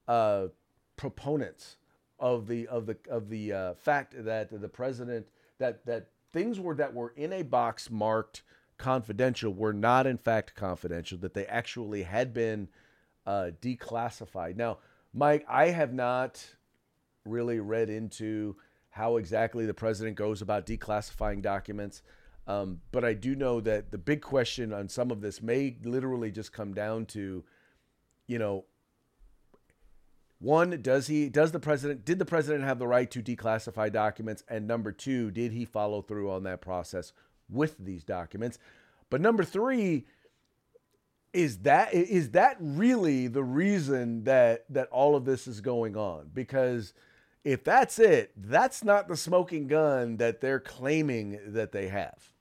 uh, 0.09 0.49
proponents 0.97 1.77
of 2.19 2.49
the 2.49 2.67
of 2.67 2.87
the 2.87 2.97
of 3.09 3.29
the 3.29 3.53
uh, 3.53 3.75
fact 3.75 4.13
that 4.25 4.51
the 4.61 4.69
president 4.69 5.29
that 5.59 5.87
that 5.87 6.09
things 6.33 6.59
were 6.59 6.75
that 6.75 6.93
were 6.93 7.15
in 7.17 7.33
a 7.33 7.43
box 7.43 7.89
marked 7.89 8.43
confidential 8.79 9.55
were 9.55 9.73
not 9.73 10.09
in 10.09 10.19
fact 10.19 10.57
confidential 10.57 11.19
that 11.19 11.35
they 11.35 11.47
actually 11.47 12.03
had 12.03 12.35
been 12.35 12.69
uh, 13.25 13.51
declassified. 13.63 14.57
Now, 14.57 14.79
Mike, 15.15 15.47
I 15.49 15.69
have 15.69 15.93
not 15.95 16.45
really 17.25 17.61
read 17.61 17.91
into 17.91 18.57
how 18.91 19.19
exactly 19.19 19.67
the 19.67 19.75
president 19.75 20.17
goes 20.17 20.43
about 20.43 20.67
declassifying 20.67 21.43
documents. 21.43 22.03
Um, 22.47 22.81
but 22.93 23.05
I 23.05 23.15
do 23.15 23.35
know 23.35 23.61
that 23.61 23.91
the 23.91 23.99
big 23.99 24.23
question 24.23 24.73
on 24.73 24.89
some 24.89 25.11
of 25.11 25.21
this 25.21 25.43
may 25.43 25.77
literally 25.83 26.31
just 26.31 26.53
come 26.53 26.75
down 26.75 27.07
to, 27.07 27.45
you 28.27 28.39
know, 28.39 28.65
one, 30.39 30.81
does 30.83 31.07
he 31.07 31.29
does 31.29 31.53
the 31.53 31.59
president 31.59 32.05
did 32.05 32.19
the 32.19 32.27
president 32.27 32.65
have 32.65 32.79
the 32.79 32.87
right 32.87 33.11
to 33.11 33.23
declassify 33.23 33.91
documents? 33.91 34.45
And 34.49 34.67
number 34.67 34.93
two, 34.93 35.31
did 35.31 35.53
he 35.53 35.65
follow 35.65 36.03
through 36.03 36.31
on 36.31 36.43
that 36.45 36.61
process 36.61 37.13
with 37.49 37.77
these 37.79 38.05
documents? 38.05 38.59
But 39.09 39.21
number 39.21 39.45
three, 39.45 40.05
is 41.33 41.59
that 41.59 41.95
is 41.95 42.31
that 42.33 42.57
really 42.61 43.29
the 43.29 43.43
reason 43.43 44.25
that 44.25 44.67
that 44.69 44.89
all 44.89 45.17
of 45.17 45.25
this 45.25 45.47
is 45.47 45.61
going 45.61 45.97
on? 45.97 46.31
Because 46.33 46.93
if 47.43 47.65
that's 47.65 47.99
it, 47.99 48.33
that's 48.37 48.85
not 48.85 49.09
the 49.09 49.17
smoking 49.17 49.69
gun 49.69 50.19
that 50.19 50.41
they're 50.41 50.61
claiming 50.61 51.39
that 51.47 51.73
they 51.73 51.89
have. 51.89 52.36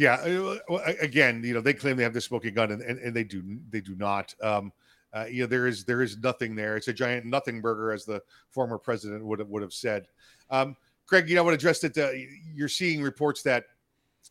Yeah. 0.00 0.14
uh, 0.14 0.56
a- 0.70 0.96
Again, 1.02 1.42
you 1.44 1.52
know, 1.52 1.60
they 1.60 1.74
claim 1.74 1.96
they 1.98 2.02
have 2.04 2.14
the 2.14 2.22
smoking 2.22 2.54
gun, 2.54 2.70
and, 2.70 2.80
and, 2.80 2.98
and 2.98 3.14
they 3.14 3.22
do 3.22 3.42
they 3.68 3.82
do 3.82 3.94
not. 3.96 4.34
Um, 4.42 4.72
uh, 5.12 5.26
you 5.30 5.42
know, 5.42 5.46
there 5.46 5.66
is 5.66 5.84
there 5.84 6.00
is 6.00 6.16
nothing 6.18 6.56
there. 6.56 6.76
It's 6.78 6.88
a 6.88 6.92
giant 6.92 7.26
nothing 7.26 7.60
burger, 7.60 7.92
as 7.92 8.06
the 8.06 8.22
former 8.48 8.78
president 8.78 9.22
would 9.26 9.40
have 9.40 9.48
would 9.48 9.60
have 9.60 9.74
said. 9.74 10.06
Um, 10.48 10.74
Craig, 11.04 11.28
you 11.28 11.34
know 11.34 11.42
I 11.42 11.44
what 11.44 11.52
addressed 11.54 11.84
it. 11.84 11.98
Uh, 11.98 12.12
you're 12.54 12.68
seeing 12.68 13.02
reports 13.02 13.42
that 13.42 13.64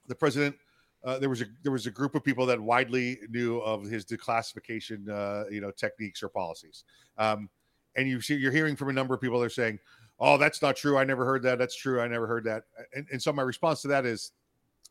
the 0.08 0.16
president. 0.16 0.56
Uh, 1.04 1.20
there 1.20 1.30
was 1.30 1.42
a 1.42 1.46
there 1.62 1.72
was 1.72 1.86
a 1.86 1.92
group 1.92 2.16
of 2.16 2.24
people 2.24 2.48
that 2.48 2.60
widely 2.60 3.20
knew 3.30 3.60
of 3.60 3.86
his 3.86 4.06
declassification, 4.06 5.08
uh, 5.08 5.48
you 5.52 5.62
know, 5.62 5.70
techniques 5.72 6.24
or 6.24 6.30
policies, 6.30 6.84
um, 7.20 7.48
and 7.96 8.10
you 8.10 8.20
see 8.22 8.36
you're 8.36 8.52
hearing 8.52 8.76
from 8.76 8.90
a 8.90 8.94
number 8.94 9.14
of 9.14 9.22
people 9.22 9.40
that 9.40 9.46
are 9.46 9.50
saying, 9.50 9.80
"Oh, 10.20 10.38
that's 10.38 10.64
not 10.64 10.76
true. 10.76 10.98
I 10.98 11.04
never 11.04 11.26
heard 11.26 11.44
that. 11.44 11.60
That's 11.60 11.76
true. 11.76 12.02
I 12.02 12.08
never 12.08 12.26
heard 12.28 12.44
that." 12.46 12.64
And, 12.96 13.08
and 13.12 13.22
so 13.22 13.32
my 13.32 13.44
response 13.44 13.82
to 13.84 13.88
that 13.90 14.06
is, 14.06 14.32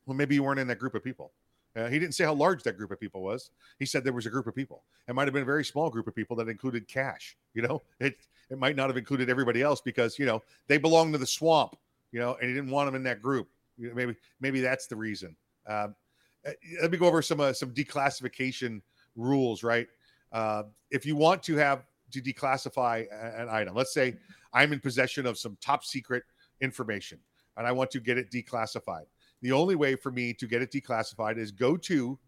well, 0.09 0.17
maybe 0.17 0.35
you 0.35 0.43
weren't 0.43 0.59
in 0.59 0.67
that 0.69 0.79
group 0.79 0.95
of 0.95 1.05
people. 1.05 1.33
Uh, 1.77 1.87
he 1.87 1.99
didn't 1.99 2.15
say 2.15 2.25
how 2.25 2.33
large 2.33 2.63
that 2.63 2.79
group 2.79 2.91
of 2.91 2.99
people 2.99 3.23
was. 3.23 3.51
He 3.79 3.85
said 3.85 4.03
there 4.03 4.15
was 4.15 4.25
a 4.25 4.31
group 4.31 4.47
of 4.47 4.55
people. 4.55 4.85
It 5.07 5.15
might 5.15 5.27
have 5.27 5.35
been 5.35 5.43
a 5.43 5.47
very 5.47 5.65
small 5.65 5.91
group 5.91 6.07
of 6.09 6.15
people 6.15 6.35
that 6.37 6.49
included 6.49 6.89
Kash. 6.89 7.37
You 7.53 7.63
know, 7.63 7.83
it 8.01 8.17
it 8.51 8.59
might 8.59 8.75
not 8.75 8.89
have 8.89 8.97
included 8.97 9.29
everybody 9.29 9.61
else 9.61 9.83
because 9.83 10.19
you 10.19 10.25
know 10.25 10.43
they 10.67 10.79
belong 10.79 11.13
to 11.13 11.19
the 11.19 11.27
swamp. 11.27 11.77
You 12.11 12.21
know, 12.21 12.39
and 12.41 12.49
he 12.49 12.55
didn't 12.55 12.71
want 12.71 12.87
them 12.87 12.95
in 12.95 13.03
that 13.03 13.21
group. 13.21 13.49
You 13.77 13.89
know, 13.89 13.95
maybe 13.95 14.17
maybe 14.41 14.61
that's 14.63 14.87
the 14.87 14.97
reason. 14.97 15.37
Um, 15.67 15.95
uh, 16.47 16.53
let 16.81 16.91
me 16.91 16.97
go 16.97 17.07
over 17.07 17.21
some 17.21 17.41
uh, 17.41 17.53
some 17.53 17.75
declassification 17.75 18.81
rules. 19.15 19.63
Right, 19.63 19.89
uh, 20.33 20.63
if 20.91 21.05
you 21.05 21.17
want 21.17 21.43
to 21.45 21.57
have 21.57 21.85
to 22.13 22.23
declassify 22.23 23.07
an 23.39 23.51
item, 23.51 23.75
let's 23.75 23.93
say 23.93 24.17
I'm 24.55 24.73
in 24.73 24.81
possession 24.81 25.27
of 25.27 25.37
some 25.37 25.59
top 25.61 25.85
secret 25.85 26.23
information 26.63 27.19
and 27.59 27.67
I 27.67 27.73
want 27.73 27.91
to 27.91 28.01
get 28.01 28.17
it 28.17 28.31
declassified. 28.31 29.05
The 29.43 29.53
only 29.53 29.77
way 29.77 29.95
for 29.95 30.11
me 30.11 30.33
to 30.35 30.47
get 30.47 30.63
it 30.63 30.73
declassified 30.73 31.39
is 31.39 31.53
go 31.53 31.77
to 31.77 32.19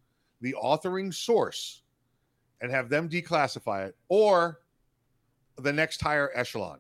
the 0.41 0.55
authoring 0.63 1.13
source 1.13 1.83
and 2.61 2.71
have 2.71 2.89
them 2.89 3.09
declassify 3.09 3.89
it 3.89 3.97
or 4.09 4.61
the 5.59 5.73
next 5.73 6.01
higher 6.01 6.31
echelon 6.35 6.79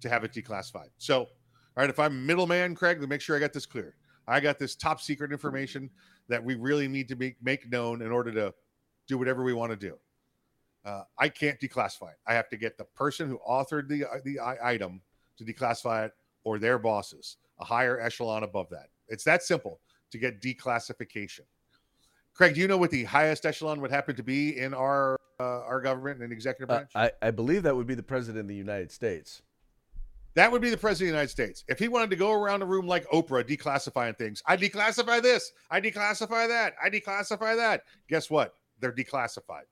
to 0.00 0.08
have 0.08 0.24
it 0.24 0.32
declassified. 0.32 0.90
So, 0.98 1.20
all 1.20 1.28
right, 1.76 1.90
if 1.90 1.98
I'm 1.98 2.26
middleman, 2.26 2.74
Craig, 2.74 3.00
to 3.00 3.06
make 3.06 3.20
sure 3.20 3.36
I 3.36 3.40
got 3.40 3.52
this 3.52 3.66
clear. 3.66 3.96
I 4.26 4.40
got 4.40 4.58
this 4.58 4.74
top 4.74 5.00
secret 5.00 5.32
information 5.32 5.90
that 6.28 6.42
we 6.42 6.54
really 6.54 6.88
need 6.88 7.08
to 7.08 7.16
make, 7.16 7.36
make 7.42 7.70
known 7.70 8.02
in 8.02 8.10
order 8.10 8.32
to 8.32 8.54
do 9.06 9.18
whatever 9.18 9.42
we 9.42 9.52
want 9.52 9.70
to 9.70 9.76
do. 9.76 9.98
Uh, 10.84 11.02
I 11.18 11.28
can't 11.28 11.58
declassify 11.58 12.10
it. 12.10 12.18
I 12.26 12.34
have 12.34 12.48
to 12.50 12.56
get 12.56 12.76
the 12.76 12.84
person 12.84 13.28
who 13.28 13.38
authored 13.48 13.88
the 13.88 14.04
the 14.24 14.38
item 14.62 15.00
to 15.38 15.44
declassify 15.44 16.06
it 16.06 16.12
or 16.44 16.58
their 16.58 16.78
bosses, 16.78 17.38
a 17.58 17.64
higher 17.64 17.98
echelon 18.00 18.42
above 18.42 18.68
that. 18.70 18.88
It's 19.08 19.24
that 19.24 19.42
simple 19.42 19.80
to 20.10 20.18
get 20.18 20.40
declassification. 20.40 21.40
Craig, 22.34 22.54
do 22.54 22.60
you 22.60 22.68
know 22.68 22.76
what 22.78 22.90
the 22.90 23.04
highest 23.04 23.46
echelon 23.46 23.80
would 23.80 23.90
happen 23.90 24.16
to 24.16 24.22
be 24.22 24.58
in 24.58 24.74
our 24.74 25.16
uh, 25.40 25.60
our 25.62 25.80
government 25.80 26.22
and 26.22 26.32
executive 26.32 26.70
Uh, 26.70 26.78
branch? 26.78 26.90
I, 26.94 27.10
I 27.22 27.30
believe 27.30 27.64
that 27.64 27.74
would 27.74 27.86
be 27.86 27.94
the 27.94 28.02
president 28.02 28.40
of 28.42 28.48
the 28.48 28.54
United 28.54 28.90
States. 28.92 29.42
that 30.34 30.50
would 30.50 30.62
be 30.62 30.70
the 30.70 30.76
president 30.76 31.08
of 31.08 31.12
the 31.12 31.16
United 31.18 31.30
States. 31.30 31.64
If 31.68 31.78
he 31.78 31.88
wanted 31.88 32.10
to 32.10 32.16
go 32.16 32.32
around 32.32 32.60
the 32.60 32.66
room 32.66 32.86
like 32.86 33.04
Oprah, 33.10 33.44
declassifying 33.44 34.16
things, 34.16 34.42
I 34.46 34.56
declassify 34.56 35.22
this, 35.22 35.52
I 35.70 35.80
declassify 35.80 36.48
that, 36.48 36.74
I 36.82 36.88
declassify 36.90 37.56
that. 37.56 37.82
Guess 38.08 38.30
what? 38.30 38.54
They're 38.80 38.92
declassified. 38.92 39.66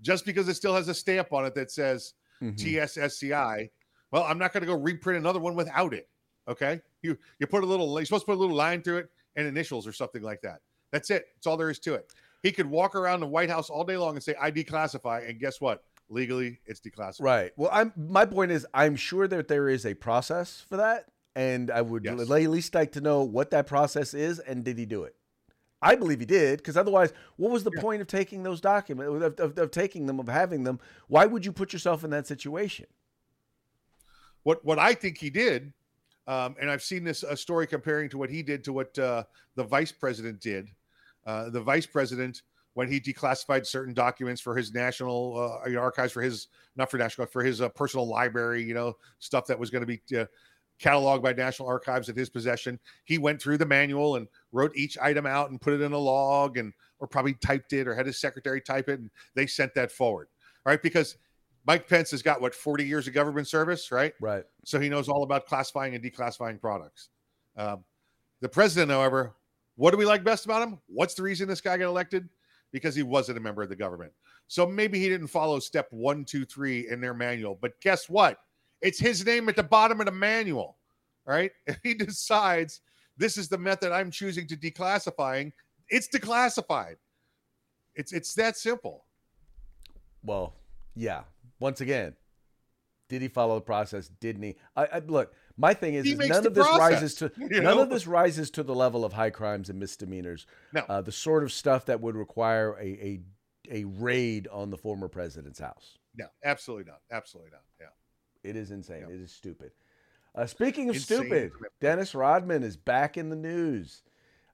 Just 0.00 0.24
because 0.24 0.48
it 0.48 0.54
still 0.54 0.74
has 0.74 0.86
a 0.88 0.94
stamp 0.94 1.32
on 1.32 1.44
it 1.46 1.54
that 1.56 1.70
says 1.72 2.14
Mhm. 2.42 2.56
TSSCI. 2.56 3.70
Well, 4.12 4.22
I'm 4.22 4.38
not 4.38 4.52
going 4.52 4.60
to 4.62 4.66
go 4.66 4.74
reprint 4.74 5.18
another 5.18 5.40
one 5.40 5.54
without 5.56 5.92
it. 5.92 6.08
Okay, 6.46 6.80
you 7.02 7.18
you 7.38 7.46
put 7.46 7.62
a 7.62 7.66
little. 7.66 7.94
You're 7.98 8.04
supposed 8.06 8.22
to 8.22 8.32
put 8.32 8.36
a 8.38 8.40
little 8.40 8.56
line 8.56 8.82
through 8.82 8.98
it 8.98 9.10
and 9.36 9.46
initials 9.46 9.86
or 9.86 9.92
something 9.92 10.22
like 10.22 10.40
that. 10.42 10.60
That's 10.92 11.10
it. 11.10 11.26
That's 11.34 11.46
all 11.46 11.56
there 11.56 11.70
is 11.70 11.78
to 11.80 11.94
it. 11.94 12.12
He 12.42 12.52
could 12.52 12.66
walk 12.66 12.94
around 12.94 13.20
the 13.20 13.26
White 13.26 13.50
House 13.50 13.68
all 13.70 13.84
day 13.84 13.96
long 13.96 14.14
and 14.14 14.22
say, 14.22 14.34
"I 14.40 14.50
declassify," 14.50 15.28
and 15.28 15.38
guess 15.38 15.60
what? 15.60 15.84
Legally, 16.08 16.60
it's 16.66 16.80
declassified. 16.80 17.20
Right. 17.22 17.52
Well, 17.56 17.70
I'm 17.72 17.92
my 17.96 18.24
point 18.24 18.50
is 18.50 18.66
I'm 18.72 18.96
sure 18.96 19.28
that 19.28 19.48
there 19.48 19.68
is 19.68 19.84
a 19.84 19.94
process 19.94 20.64
for 20.68 20.76
that, 20.78 21.06
and 21.36 21.70
I 21.70 21.82
would 21.82 22.04
Yes. 22.04 22.18
at 22.20 22.28
least 22.28 22.74
like 22.74 22.92
to 22.92 23.00
know 23.00 23.22
what 23.22 23.50
that 23.50 23.66
process 23.66 24.14
is 24.14 24.38
and 24.38 24.64
did 24.64 24.78
he 24.78 24.86
do 24.86 25.04
it? 25.04 25.14
I 25.80 25.94
believe 25.94 26.18
he 26.18 26.26
did, 26.26 26.56
because 26.58 26.76
otherwise, 26.76 27.12
what 27.36 27.52
was 27.52 27.62
the 27.62 27.70
Yeah. 27.74 27.80
point 27.82 28.00
of 28.00 28.08
taking 28.08 28.42
those 28.42 28.60
documents, 28.60 29.22
of, 29.22 29.38
of, 29.38 29.58
of 29.58 29.70
taking 29.70 30.06
them, 30.06 30.18
of 30.18 30.26
having 30.26 30.64
them? 30.64 30.80
Why 31.06 31.26
would 31.26 31.44
you 31.44 31.52
put 31.52 31.72
yourself 31.72 32.02
in 32.02 32.10
that 32.10 32.26
situation? 32.26 32.86
What 34.42 34.64
what 34.64 34.78
I 34.78 34.94
think 34.94 35.18
he 35.18 35.30
did, 35.30 35.72
um, 36.28 36.54
and 36.60 36.70
I've 36.70 36.82
seen 36.82 37.02
this 37.02 37.22
a 37.22 37.36
story 37.36 37.66
comparing 37.66 38.10
to 38.10 38.18
what 38.18 38.28
he 38.28 38.42
did 38.42 38.62
to 38.64 38.72
what 38.74 38.96
uh, 38.98 39.24
the 39.56 39.64
vice 39.64 39.90
president 39.90 40.40
did. 40.40 40.68
Uh, 41.26 41.48
the 41.48 41.60
vice 41.60 41.86
president, 41.86 42.42
when 42.74 42.86
he 42.86 43.00
declassified 43.00 43.66
certain 43.66 43.94
documents 43.94 44.40
for 44.40 44.54
his 44.54 44.72
national 44.72 45.60
uh, 45.66 45.78
archives, 45.78 46.12
for 46.12 46.20
his 46.20 46.48
not 46.76 46.90
for 46.90 46.98
national, 46.98 47.26
for 47.26 47.42
his 47.42 47.62
uh, 47.62 47.70
personal 47.70 48.06
library, 48.06 48.62
you 48.62 48.74
know, 48.74 48.94
stuff 49.18 49.46
that 49.46 49.58
was 49.58 49.70
going 49.70 49.80
to 49.80 49.86
be 49.86 50.00
uh, 50.16 50.26
cataloged 50.78 51.22
by 51.22 51.32
National 51.32 51.66
Archives 51.66 52.10
in 52.10 52.14
his 52.14 52.28
possession. 52.28 52.78
He 53.04 53.16
went 53.16 53.40
through 53.40 53.58
the 53.58 53.66
manual 53.66 54.16
and 54.16 54.28
wrote 54.52 54.76
each 54.76 54.98
item 54.98 55.24
out 55.24 55.50
and 55.50 55.60
put 55.60 55.72
it 55.72 55.80
in 55.80 55.92
a 55.92 55.98
log, 55.98 56.58
and 56.58 56.74
or 56.98 57.08
probably 57.08 57.34
typed 57.34 57.72
it 57.72 57.88
or 57.88 57.94
had 57.94 58.06
his 58.06 58.20
secretary 58.20 58.60
type 58.60 58.90
it, 58.90 59.00
and 59.00 59.10
they 59.34 59.46
sent 59.46 59.74
that 59.74 59.90
forward. 59.90 60.28
Right, 60.66 60.82
because 60.82 61.16
Mike 61.68 61.86
Pence 61.86 62.10
has 62.12 62.22
got 62.22 62.40
what 62.40 62.54
40 62.54 62.86
years 62.86 63.06
of 63.06 63.12
government 63.12 63.46
service, 63.46 63.92
right? 63.92 64.14
Right. 64.22 64.42
so 64.64 64.80
he 64.80 64.88
knows 64.88 65.06
all 65.06 65.22
about 65.22 65.44
classifying 65.44 65.94
and 65.94 66.02
declassifying 66.02 66.58
products. 66.58 67.10
Um, 67.58 67.84
the 68.40 68.48
president, 68.48 68.90
however, 68.90 69.34
what 69.76 69.90
do 69.90 69.98
we 69.98 70.06
like 70.06 70.24
best 70.24 70.46
about 70.46 70.66
him? 70.66 70.78
What's 70.86 71.12
the 71.12 71.22
reason 71.22 71.46
this 71.46 71.60
guy 71.60 71.76
got 71.76 71.84
elected? 71.84 72.26
Because 72.72 72.94
he 72.94 73.02
wasn't 73.02 73.36
a 73.36 73.40
member 73.42 73.62
of 73.62 73.68
the 73.68 73.76
government. 73.76 74.12
So 74.46 74.66
maybe 74.66 74.98
he 74.98 75.10
didn't 75.10 75.26
follow 75.26 75.58
step 75.58 75.88
one, 75.90 76.24
two, 76.24 76.46
three 76.46 76.88
in 76.88 77.02
their 77.02 77.12
manual. 77.12 77.58
But 77.60 77.78
guess 77.82 78.08
what? 78.08 78.38
It's 78.80 78.98
his 78.98 79.26
name 79.26 79.46
at 79.50 79.56
the 79.56 79.62
bottom 79.62 80.00
of 80.00 80.06
the 80.06 80.12
manual. 80.12 80.78
All 81.26 81.34
right. 81.34 81.52
If 81.66 81.80
he 81.82 81.92
decides 81.92 82.80
this 83.18 83.36
is 83.36 83.48
the 83.50 83.58
method 83.58 83.92
I'm 83.92 84.10
choosing 84.10 84.46
to 84.46 84.56
declassifying, 84.56 85.52
it's 85.90 86.08
declassified. 86.08 86.96
It's 87.94 88.14
it's 88.14 88.32
that 88.34 88.56
simple. 88.56 89.04
Well, 90.24 90.54
yeah. 90.98 91.22
Once 91.60 91.80
again, 91.80 92.14
did 93.08 93.22
he 93.22 93.28
follow 93.28 93.56
the 93.56 93.62
process? 93.62 94.08
Didn't 94.20 94.42
he? 94.42 94.56
I, 94.76 94.84
I 94.86 94.98
look. 95.00 95.32
My 95.56 95.74
thing 95.74 95.94
is, 95.94 96.06
is 96.06 96.18
none 96.28 96.46
of 96.46 96.54
this 96.54 96.66
process, 96.66 96.92
rises 96.92 97.14
to 97.16 97.32
none 97.36 97.62
know? 97.64 97.82
of 97.82 97.90
this 97.90 98.06
rises 98.06 98.50
to 98.52 98.62
the 98.62 98.74
level 98.74 99.04
of 99.04 99.12
high 99.12 99.30
crimes 99.30 99.70
and 99.70 99.78
misdemeanors. 99.78 100.46
No. 100.72 100.84
Uh, 100.88 101.00
the 101.00 101.12
sort 101.12 101.42
of 101.42 101.52
stuff 101.52 101.86
that 101.86 102.00
would 102.00 102.16
require 102.16 102.76
a, 102.78 102.86
a 102.86 103.20
a 103.70 103.84
raid 103.84 104.48
on 104.48 104.70
the 104.70 104.76
former 104.76 105.08
president's 105.08 105.58
house. 105.58 105.98
No, 106.16 106.26
absolutely 106.44 106.84
not. 106.84 107.00
Absolutely 107.10 107.50
not. 107.52 107.62
Yeah. 107.80 108.50
It 108.50 108.56
is 108.56 108.70
insane. 108.70 109.04
Yeah. 109.08 109.14
It 109.14 109.20
is 109.20 109.32
stupid. 109.32 109.72
Uh, 110.34 110.46
speaking 110.46 110.88
of 110.88 110.96
Insane. 110.96 111.18
stupid, 111.18 111.52
Dennis 111.80 112.14
Rodman 112.14 112.62
is 112.62 112.76
back 112.76 113.16
in 113.16 113.28
the 113.28 113.36
news. 113.36 114.02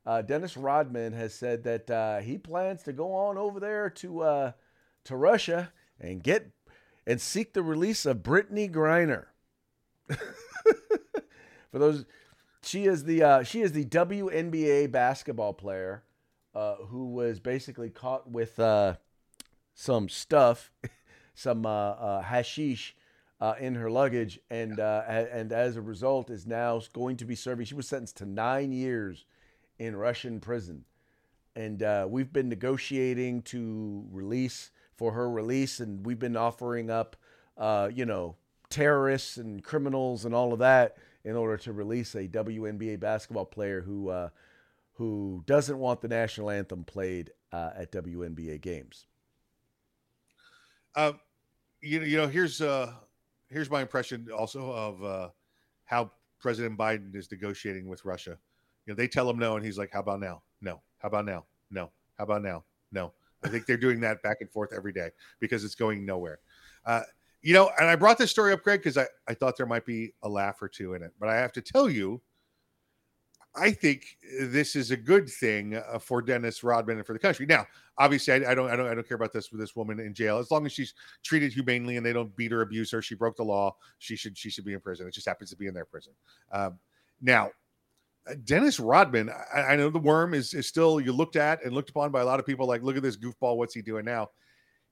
Uh, 0.06 0.22
Dennis 0.22 0.56
Rodman 0.56 1.12
has 1.12 1.34
said 1.34 1.64
that 1.64 1.90
uh, 1.90 2.18
he 2.20 2.38
plans 2.38 2.82
to 2.84 2.92
go 2.92 3.12
on 3.12 3.38
over 3.38 3.60
there 3.60 3.90
to 3.90 4.20
uh, 4.20 4.52
to 5.04 5.16
Russia 5.16 5.72
and 6.00 6.22
get 6.22 6.50
and 7.06 7.20
seek 7.20 7.52
the 7.52 7.62
release 7.62 8.06
of 8.06 8.18
Brittney 8.18 8.70
Griner. 8.70 9.26
For 10.08 11.78
those, 11.78 12.04
she 12.62 12.84
is 12.84 13.04
the 13.04 13.22
uh, 13.22 13.42
she 13.42 13.60
is 13.60 13.72
the 13.72 13.84
WNBA 13.84 14.90
basketball 14.90 15.52
player 15.52 16.04
uh, 16.54 16.76
who 16.88 17.06
was 17.06 17.40
basically 17.40 17.90
caught 17.90 18.30
with 18.30 18.58
uh, 18.58 18.94
some 19.74 20.08
stuff, 20.08 20.70
some 21.34 21.66
uh, 21.66 21.68
uh, 21.68 22.22
hashish 22.22 22.96
uh, 23.40 23.54
in 23.58 23.74
her 23.74 23.90
luggage, 23.90 24.38
and 24.50 24.78
uh, 24.80 25.02
and 25.06 25.52
as 25.52 25.76
a 25.76 25.82
result 25.82 26.30
is 26.30 26.46
now 26.46 26.80
going 26.92 27.16
to 27.18 27.24
be 27.24 27.34
serving. 27.34 27.66
She 27.66 27.74
was 27.74 27.88
sentenced 27.88 28.16
to 28.18 28.26
nine 28.26 28.72
years 28.72 29.26
in 29.78 29.96
Russian 29.96 30.40
prison, 30.40 30.84
and 31.56 31.82
uh, 31.82 32.06
we've 32.08 32.32
been 32.32 32.48
negotiating 32.48 33.42
to 33.42 34.06
release 34.10 34.70
for 34.96 35.12
her 35.12 35.30
release, 35.30 35.80
and 35.80 36.04
we've 36.04 36.18
been 36.18 36.36
offering 36.36 36.90
up, 36.90 37.16
uh, 37.56 37.90
you 37.92 38.06
know, 38.06 38.36
terrorists 38.70 39.36
and 39.36 39.62
criminals 39.62 40.24
and 40.24 40.34
all 40.34 40.52
of 40.52 40.58
that 40.58 40.96
in 41.24 41.36
order 41.36 41.56
to 41.56 41.72
release 41.72 42.14
a 42.14 42.28
WNBA 42.28 43.00
basketball 43.00 43.44
player 43.44 43.80
who 43.80 44.08
uh, 44.08 44.28
who 44.94 45.42
doesn't 45.46 45.78
want 45.78 46.00
the 46.00 46.08
national 46.08 46.50
anthem 46.50 46.84
played 46.84 47.32
uh, 47.52 47.70
at 47.76 47.92
WNBA 47.92 48.60
games. 48.60 49.06
Uh, 50.94 51.12
you 51.80 52.00
know, 52.00 52.06
you 52.06 52.16
know, 52.16 52.28
here's 52.28 52.60
uh, 52.60 52.92
here's 53.48 53.70
my 53.70 53.80
impression 53.80 54.28
also 54.36 54.70
of 54.70 55.04
uh, 55.04 55.28
how 55.84 56.10
President 56.40 56.78
Biden 56.78 57.14
is 57.14 57.30
negotiating 57.30 57.88
with 57.88 58.04
Russia. 58.04 58.38
You 58.86 58.92
know, 58.92 58.96
they 58.96 59.08
tell 59.08 59.28
him 59.28 59.38
no, 59.38 59.56
and 59.56 59.64
he's 59.64 59.78
like, 59.78 59.90
"How 59.92 60.00
about 60.00 60.20
now? 60.20 60.42
No. 60.60 60.82
How 60.98 61.08
about 61.08 61.24
now? 61.24 61.44
No. 61.70 61.90
How 62.18 62.24
about 62.24 62.42
now? 62.42 62.64
No." 62.92 63.12
I 63.44 63.48
think 63.48 63.66
they're 63.66 63.76
doing 63.76 64.00
that 64.00 64.22
back 64.22 64.38
and 64.40 64.50
forth 64.50 64.72
every 64.74 64.92
day 64.92 65.10
because 65.40 65.64
it's 65.64 65.74
going 65.74 66.04
nowhere. 66.04 66.38
Uh, 66.86 67.02
you 67.42 67.52
know, 67.52 67.70
and 67.78 67.88
I 67.88 67.96
brought 67.96 68.16
this 68.16 68.30
story 68.30 68.52
up, 68.52 68.62
Greg, 68.62 68.80
because 68.80 68.96
I, 68.96 69.06
I 69.28 69.34
thought 69.34 69.56
there 69.56 69.66
might 69.66 69.84
be 69.84 70.14
a 70.22 70.28
laugh 70.28 70.62
or 70.62 70.68
two 70.68 70.94
in 70.94 71.02
it. 71.02 71.12
But 71.20 71.28
I 71.28 71.36
have 71.36 71.52
to 71.52 71.60
tell 71.60 71.90
you, 71.90 72.22
I 73.54 73.70
think 73.70 74.16
this 74.40 74.74
is 74.74 74.90
a 74.90 74.96
good 74.96 75.28
thing 75.28 75.76
uh, 75.76 75.98
for 75.98 76.22
Dennis 76.22 76.64
Rodman 76.64 76.96
and 76.96 77.06
for 77.06 77.12
the 77.12 77.18
country. 77.18 77.46
Now, 77.46 77.66
obviously, 77.98 78.32
I, 78.32 78.52
I 78.52 78.54
don't, 78.54 78.70
I 78.70 78.76
don't, 78.76 78.86
I 78.86 78.94
don't 78.94 79.06
care 79.06 79.16
about 79.16 79.32
this 79.32 79.52
with 79.52 79.60
this 79.60 79.76
woman 79.76 80.00
in 80.00 80.14
jail. 80.14 80.38
As 80.38 80.50
long 80.50 80.66
as 80.66 80.72
she's 80.72 80.94
treated 81.22 81.52
humanely 81.52 81.96
and 81.96 82.04
they 82.04 82.12
don't 82.12 82.34
beat 82.34 82.52
or 82.52 82.62
abuse 82.62 82.90
her, 82.90 83.02
she 83.02 83.14
broke 83.14 83.36
the 83.36 83.44
law. 83.44 83.76
She 83.98 84.16
should, 84.16 84.36
she 84.36 84.50
should 84.50 84.64
be 84.64 84.72
in 84.72 84.80
prison. 84.80 85.06
It 85.06 85.14
just 85.14 85.28
happens 85.28 85.50
to 85.50 85.56
be 85.56 85.66
in 85.66 85.74
their 85.74 85.84
prison. 85.84 86.14
Um, 86.50 86.78
now, 87.20 87.50
Dennis 88.44 88.80
Rodman, 88.80 89.30
I, 89.54 89.60
I 89.60 89.76
know 89.76 89.90
the 89.90 89.98
worm 89.98 90.34
is 90.34 90.54
is 90.54 90.66
still 90.66 91.00
you 91.00 91.12
looked 91.12 91.36
at 91.36 91.64
and 91.64 91.74
looked 91.74 91.90
upon 91.90 92.10
by 92.10 92.20
a 92.20 92.24
lot 92.24 92.40
of 92.40 92.46
people. 92.46 92.66
Like, 92.66 92.82
look 92.82 92.96
at 92.96 93.02
this 93.02 93.16
goofball. 93.16 93.56
What's 93.56 93.74
he 93.74 93.82
doing 93.82 94.04
now? 94.04 94.28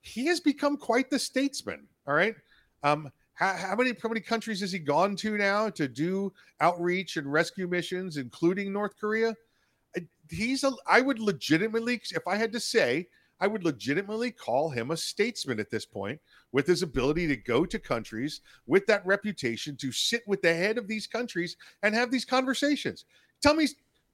He 0.03 0.27
has 0.27 0.41
become 0.41 0.77
quite 0.77 1.11
the 1.11 1.19
statesman. 1.19 1.87
All 2.07 2.15
right. 2.15 2.35
Um, 2.83 3.11
how, 3.35 3.55
how 3.55 3.77
many 3.77 3.95
how 4.03 4.09
many 4.09 4.21
countries 4.21 4.61
has 4.61 4.73
he 4.73 4.79
gone 4.79 5.17
to 5.17 5.39
now 5.39 5.71
to 5.71 5.89
do 5.89 6.33
outreach 6.61 7.17
and 7.17 7.33
rescue 7.33 7.67
missions, 7.67 8.17
including 8.17 8.73
North 8.73 8.99
Korea? 9.01 9.35
Uh, 9.97 10.01
He's 10.29 10.65
a. 10.65 10.73
I 10.87 11.01
would 11.01 11.19
legitimately, 11.19 12.01
if 12.11 12.27
I 12.27 12.37
had 12.37 12.53
to 12.53 12.61
say, 12.61 13.09
I 13.43 13.49
would 13.49 13.65
legitimately 13.65 14.31
call 14.31 14.71
him 14.71 14.93
a 14.93 14.97
statesman 14.97 15.59
at 15.59 15.69
this 15.69 15.85
point, 15.85 16.21
with 16.53 16.67
his 16.67 16.83
ability 16.83 17.27
to 17.27 17.37
go 17.37 17.67
to 17.67 17.79
countries 17.79 18.41
with 18.67 18.87
that 18.87 19.05
reputation 19.05 19.77
to 19.79 19.91
sit 19.91 20.23
with 20.29 20.43
the 20.43 20.55
head 20.55 20.79
of 20.79 20.87
these 20.87 21.09
countries 21.09 21.57
and 21.83 21.93
have 21.95 22.13
these 22.13 22.25
conversations. 22.25 23.05
Tell 23.43 23.55
me, 23.55 23.67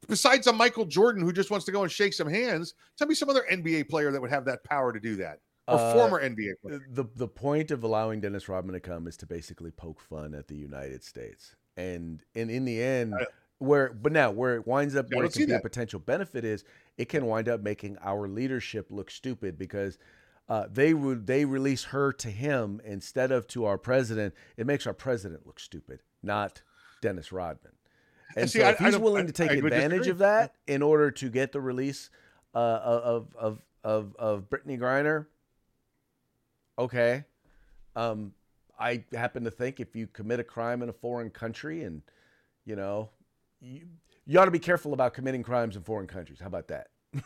besides 0.08 0.46
a 0.46 0.52
Michael 0.52 0.86
Jordan 0.86 1.22
who 1.22 1.32
just 1.32 1.50
wants 1.50 1.66
to 1.66 1.72
go 1.72 1.82
and 1.82 1.92
shake 1.92 2.14
some 2.14 2.28
hands, 2.28 2.72
tell 2.96 3.06
me 3.06 3.14
some 3.14 3.28
other 3.28 3.44
NBA 3.52 3.90
player 3.90 4.10
that 4.10 4.20
would 4.20 4.30
have 4.30 4.46
that 4.46 4.64
power 4.64 4.92
to 4.94 5.00
do 5.00 5.16
that, 5.16 5.40
or 5.66 5.74
Uh, 5.74 5.92
former 5.92 6.20
NBA 6.20 6.54
player. 6.62 6.80
the 6.90 7.04
the 7.16 7.28
point 7.28 7.70
of 7.70 7.84
allowing 7.84 8.22
Dennis 8.22 8.48
Rodman 8.48 8.72
to 8.72 8.80
come 8.80 9.06
is 9.06 9.18
to 9.18 9.26
basically 9.26 9.70
poke 9.72 10.00
fun 10.00 10.32
at 10.34 10.48
the 10.48 10.56
United 10.56 11.04
States, 11.04 11.54
and 11.76 12.24
and 12.34 12.50
in 12.50 12.64
the 12.64 12.80
end, 12.82 13.14
where 13.58 13.92
but 13.92 14.12
now 14.12 14.30
where 14.30 14.54
it 14.56 14.66
winds 14.66 14.94
up 14.96 15.06
where 15.12 15.24
it 15.24 15.32
can 15.32 15.46
be 15.46 15.52
a 15.52 15.60
potential 15.60 15.98
benefit 16.00 16.44
is 16.44 16.64
it 16.96 17.08
can 17.08 17.26
wind 17.26 17.48
up 17.48 17.60
making 17.60 17.96
our 18.02 18.28
leadership 18.28 18.86
look 18.90 19.10
stupid 19.10 19.58
because. 19.58 19.98
Uh, 20.50 20.66
they 20.72 20.94
would 20.94 21.26
they 21.26 21.44
release 21.44 21.84
her 21.84 22.10
to 22.10 22.30
him 22.30 22.80
instead 22.82 23.30
of 23.30 23.46
to 23.46 23.66
our 23.66 23.76
president. 23.76 24.32
It 24.56 24.66
makes 24.66 24.86
our 24.86 24.94
president 24.94 25.46
look 25.46 25.60
stupid, 25.60 26.00
not 26.22 26.62
Dennis 27.02 27.32
Rodman. 27.32 27.72
And 28.34 28.48
See, 28.48 28.60
so 28.60 28.64
I- 28.64 28.70
if 28.70 28.78
he's 28.78 28.96
willing 28.96 29.26
to 29.26 29.32
take 29.34 29.50
I 29.50 29.56
advantage 29.56 30.04
disagree. 30.04 30.10
of 30.12 30.18
that 30.20 30.54
in 30.66 30.80
order 30.80 31.10
to 31.10 31.28
get 31.28 31.52
the 31.52 31.60
release 31.60 32.08
uh, 32.54 32.58
of 32.58 33.36
of 33.36 33.62
of 33.84 34.16
of 34.18 34.48
Brittney 34.48 34.78
Griner, 34.78 35.26
okay. 36.78 37.24
Um, 37.94 38.32
I 38.80 39.04
happen 39.12 39.44
to 39.44 39.50
think 39.50 39.80
if 39.80 39.94
you 39.94 40.06
commit 40.06 40.40
a 40.40 40.44
crime 40.44 40.82
in 40.82 40.88
a 40.88 40.94
foreign 40.94 41.28
country 41.28 41.82
and 41.82 42.00
you 42.64 42.74
know, 42.74 43.10
you, 43.60 43.86
you 44.26 44.38
ought 44.38 44.46
to 44.46 44.50
be 44.50 44.58
careful 44.58 44.92
about 44.92 45.14
committing 45.14 45.42
crimes 45.42 45.76
in 45.76 45.82
foreign 45.82 46.06
countries. 46.06 46.38
How 46.40 46.46
about 46.46 46.68
that? 46.68 46.88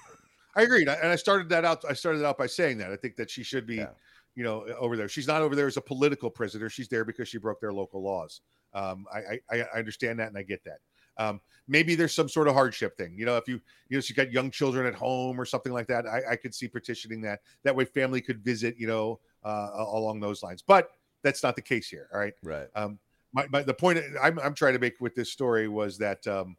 I 0.55 0.63
agree, 0.63 0.83
and 0.83 0.91
I 0.91 1.17
started 1.17 1.49
that 1.49 1.65
out. 1.65 1.85
I 1.89 1.95
started 1.95 2.25
out 2.25 2.37
by 2.37 2.47
saying 2.47 2.79
that 2.79 2.93
I 2.93 2.97
think 2.97 3.17
that 3.17 3.31
she 3.31 3.43
should 3.43 3.67
be, 3.67 3.77
yeah. 3.77 3.89
you 4.35 4.45
know, 4.45 4.67
over 4.79 4.97
there. 4.97 5.09
She's 5.09 5.27
not 5.27 5.41
over 5.41 5.57
there 5.57 5.67
as 5.67 5.79
a 5.79 5.81
political 5.81 6.29
prisoner. 6.29 6.69
She's 6.69 6.89
there 6.89 7.07
because 7.07 7.29
she 7.29 7.39
broke 7.39 7.61
their 7.61 7.73
local 7.73 8.03
laws. 8.03 8.43
Um, 8.75 9.07
I, 9.13 9.41
I, 9.51 9.61
I 9.75 9.79
understand 9.79 10.19
that 10.19 10.29
and 10.29 10.37
I 10.37 10.43
get 10.43 10.63
that. 10.65 10.79
Um, 11.19 11.41
maybe 11.69 11.95
there's 11.95 12.15
some 12.15 12.29
sort 12.29 12.49
of 12.49 12.55
hardship 12.55 12.97
thing. 12.97 13.15
You 13.17 13.25
know, 13.25 13.37
if 13.37 13.49
you 13.49 13.61
you 13.89 13.97
know 13.97 14.01
she 14.01 14.13
got 14.13 14.31
young 14.31 14.51
children 14.51 14.87
at 14.87 14.95
home 14.95 15.41
or 15.41 15.47
something 15.47 15.73
like 15.73 15.87
that, 15.87 16.07
I, 16.07 16.33
I 16.33 16.37
could 16.37 16.55
see 16.55 16.69
petitioning 16.69 17.23
that. 17.23 17.41
That 17.65 17.75
way, 17.75 17.87
family 17.87 18.21
could 18.21 18.45
visit. 18.45 18.77
You 18.79 18.89
know, 18.89 19.21
uh, 19.45 19.71
along 19.75 20.21
those 20.21 20.43
lines. 20.43 20.63
But 20.63 20.91
that's 21.23 21.43
not 21.43 21.57
the 21.57 21.63
case 21.63 21.89
here. 21.89 22.09
All 22.13 22.21
right. 22.21 22.35
Right. 22.43 22.69
Um, 22.75 22.99
my, 23.33 23.47
my 23.51 23.63
the 23.63 23.75
point 23.75 23.99
I'm, 24.23 24.39
I'm 24.39 24.55
trying 24.55 24.75
to 24.75 24.79
make 24.79 25.01
with 25.01 25.15
this 25.15 25.31
story 25.31 25.69
was 25.69 25.99
that 25.99 26.27
um, 26.27 26.57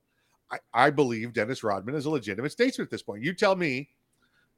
I, 0.52 0.58
I 0.74 0.90
believe 0.90 1.34
Dennis 1.34 1.64
Rodman 1.64 1.96
is 1.96 2.06
a 2.06 2.10
legitimate 2.10 2.52
statesman 2.52 2.86
at 2.86 2.92
this 2.92 3.04
point. 3.04 3.24
You 3.24 3.34
tell 3.34 3.56
me, 3.56 3.90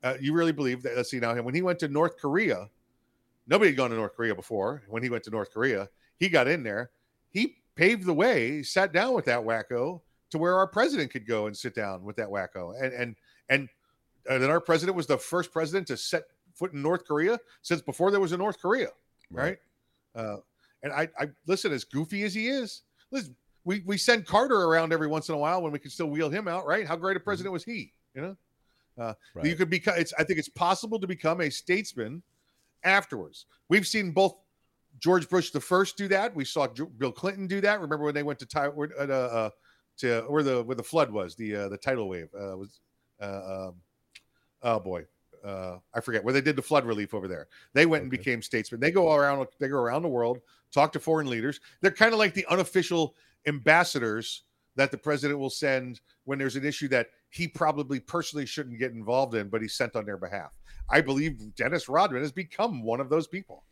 uh, 0.03 0.15
you 0.19 0.33
really 0.33 0.51
believe 0.51 0.83
that? 0.83 0.95
Let's 0.95 1.11
see 1.11 1.19
now. 1.19 1.35
When 1.35 1.55
he 1.55 1.61
went 1.61 1.79
to 1.79 1.87
North 1.87 2.17
Korea, 2.17 2.69
nobody 3.47 3.71
had 3.71 3.77
gone 3.77 3.89
to 3.89 3.95
North 3.95 4.15
Korea 4.15 4.35
before. 4.35 4.83
When 4.87 5.03
he 5.03 5.09
went 5.09 5.23
to 5.25 5.29
North 5.29 5.51
Korea, 5.53 5.89
he 6.17 6.29
got 6.29 6.47
in 6.47 6.63
there. 6.63 6.91
He 7.31 7.57
paved 7.75 8.05
the 8.05 8.13
way, 8.13 8.63
sat 8.63 8.93
down 8.93 9.13
with 9.13 9.25
that 9.25 9.39
wacko 9.39 10.01
to 10.31 10.37
where 10.37 10.55
our 10.55 10.67
president 10.67 11.11
could 11.11 11.27
go 11.27 11.47
and 11.47 11.55
sit 11.55 11.75
down 11.75 12.03
with 12.03 12.15
that 12.17 12.27
wacko. 12.27 12.73
And 12.81 12.93
and 12.93 13.15
and, 13.49 13.69
and 14.29 14.41
then 14.41 14.49
our 14.49 14.61
president 14.61 14.95
was 14.95 15.07
the 15.07 15.17
first 15.17 15.51
president 15.51 15.87
to 15.87 15.97
set 15.97 16.23
foot 16.53 16.73
in 16.73 16.81
North 16.81 17.05
Korea 17.05 17.37
since 17.61 17.81
before 17.81 18.11
there 18.11 18.19
was 18.19 18.31
a 18.31 18.37
North 18.37 18.59
Korea, 18.59 18.89
right? 19.29 19.57
right? 20.15 20.23
Uh, 20.23 20.37
and 20.85 20.93
I, 20.93 21.09
I 21.19 21.27
listen 21.47 21.73
as 21.73 21.83
goofy 21.83 22.23
as 22.23 22.33
he 22.33 22.47
is. 22.47 22.83
Listen, 23.11 23.35
we 23.65 23.81
we 23.85 23.97
send 23.97 24.25
Carter 24.25 24.55
around 24.55 24.93
every 24.93 25.07
once 25.07 25.27
in 25.27 25.35
a 25.35 25.37
while 25.37 25.61
when 25.61 25.71
we 25.71 25.79
can 25.79 25.89
still 25.89 26.07
wheel 26.07 26.29
him 26.29 26.47
out, 26.47 26.65
right? 26.65 26.87
How 26.87 26.95
great 26.95 27.17
a 27.17 27.19
mm-hmm. 27.19 27.25
president 27.25 27.51
was 27.51 27.63
he? 27.63 27.91
You 28.13 28.21
know, 28.21 28.37
uh, 28.99 29.13
right. 29.33 29.45
you 29.45 29.55
could 29.55 29.69
become. 29.69 29.95
It's 29.97 30.13
I 30.17 30.23
think 30.23 30.37
it's 30.39 30.47
possible 30.47 30.99
to 30.99 31.07
become 31.07 31.41
a 31.41 31.49
statesman 31.49 32.21
afterwards. 32.83 33.47
We've 33.67 33.87
seen 33.87 34.11
both 34.11 34.35
George 34.99 35.27
Bush 35.27 35.49
the 35.49 35.59
first 35.59 35.97
do 35.97 36.07
that. 36.09 36.35
We 36.35 36.45
saw 36.45 36.67
Bill 36.67 37.11
Clinton 37.11 37.47
do 37.47 37.59
that. 37.61 37.81
Remember 37.81 38.05
when 38.05 38.13
they 38.13 38.23
went 38.23 38.37
to 38.39 38.45
Taiwan, 38.45 38.91
uh, 38.97 39.01
uh, 39.01 39.49
to 39.97 40.21
where 40.27 40.43
the 40.43 40.63
where 40.63 40.75
the 40.75 40.83
flood 40.83 41.09
was, 41.09 41.35
the 41.35 41.55
uh, 41.55 41.69
the 41.69 41.77
tidal 41.77 42.07
wave 42.07 42.29
uh, 42.39 42.55
was. 42.55 42.79
Uh, 43.19 43.69
um, 43.69 43.75
oh 44.61 44.77
boy, 44.77 45.05
uh, 45.45 45.77
I 45.93 46.01
forget 46.01 46.23
where 46.23 46.33
they 46.33 46.41
did 46.41 46.55
the 46.55 46.61
flood 46.61 46.85
relief 46.85 47.13
over 47.13 47.27
there. 47.27 47.47
They 47.73 47.85
went 47.85 48.01
okay. 48.01 48.03
and 48.03 48.11
became 48.11 48.41
statesmen. 48.41 48.81
They 48.81 48.91
go 48.91 49.13
around. 49.13 49.45
They 49.59 49.67
go 49.67 49.77
around 49.77 50.01
the 50.01 50.09
world, 50.09 50.39
talk 50.71 50.91
to 50.93 50.99
foreign 50.99 51.27
leaders. 51.27 51.59
They're 51.81 51.91
kind 51.91 52.13
of 52.13 52.19
like 52.19 52.33
the 52.33 52.45
unofficial 52.49 53.15
ambassadors 53.47 54.43
that 54.75 54.91
the 54.91 54.97
president 54.97 55.39
will 55.39 55.49
send 55.49 56.01
when 56.25 56.37
there's 56.39 56.55
an 56.55 56.65
issue 56.65 56.87
that 56.89 57.07
he 57.29 57.47
probably 57.47 57.99
personally 57.99 58.45
shouldn't 58.45 58.79
get 58.79 58.91
involved 58.91 59.35
in, 59.35 59.47
but 59.47 59.61
he's 59.61 59.75
sent 59.75 59.95
on 59.95 60.05
their 60.05 60.17
behalf. 60.17 60.51
I 60.89 61.01
believe 61.01 61.55
Dennis 61.55 61.87
Rodman 61.87 62.21
has 62.21 62.31
become 62.31 62.83
one 62.83 62.99
of 62.99 63.09
those 63.09 63.27
people. 63.27 63.63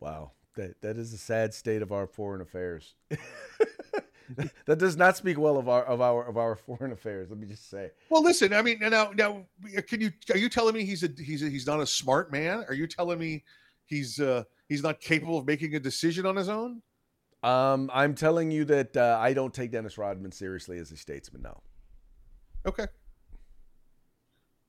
Wow 0.00 0.32
that 0.56 0.80
that 0.82 0.96
is 0.96 1.12
a 1.12 1.18
sad 1.18 1.54
state 1.54 1.82
of 1.82 1.92
our 1.92 2.06
foreign 2.06 2.40
affairs. 2.40 2.94
that 4.66 4.78
does 4.78 4.96
not 4.96 5.16
speak 5.16 5.38
well 5.38 5.58
of 5.58 5.68
our 5.68 5.84
of 5.84 6.00
our 6.00 6.24
of 6.24 6.36
our 6.36 6.56
foreign 6.66 6.92
affairs. 6.92 7.30
Let 7.30 7.38
me 7.38 7.46
just 7.46 7.70
say. 7.70 7.90
Well, 8.10 8.22
listen. 8.22 8.52
I 8.52 8.62
mean, 8.62 8.78
now 8.80 9.12
now 9.14 9.44
can 9.86 10.00
you 10.00 10.12
are 10.30 10.38
you 10.38 10.48
telling 10.48 10.74
me 10.74 10.84
he's 10.84 11.02
a 11.02 11.08
he's 11.18 11.42
a, 11.42 11.48
he's 11.48 11.66
not 11.66 11.80
a 11.80 11.86
smart 11.86 12.32
man? 12.32 12.64
Are 12.68 12.74
you 12.74 12.86
telling 12.86 13.18
me 13.18 13.44
he's 13.84 14.20
uh 14.20 14.44
he's 14.68 14.82
not 14.82 15.00
capable 15.00 15.38
of 15.38 15.46
making 15.46 15.74
a 15.74 15.80
decision 15.80 16.26
on 16.26 16.36
his 16.36 16.48
own? 16.48 16.82
Um, 17.42 17.90
I'm 17.92 18.14
telling 18.14 18.52
you 18.52 18.64
that 18.66 18.96
uh, 18.96 19.18
I 19.20 19.32
don't 19.32 19.52
take 19.52 19.72
Dennis 19.72 19.98
Rodman 19.98 20.30
seriously 20.30 20.78
as 20.78 20.92
a 20.92 20.96
statesman. 20.96 21.42
No. 21.42 21.60
Okay. 22.64 22.86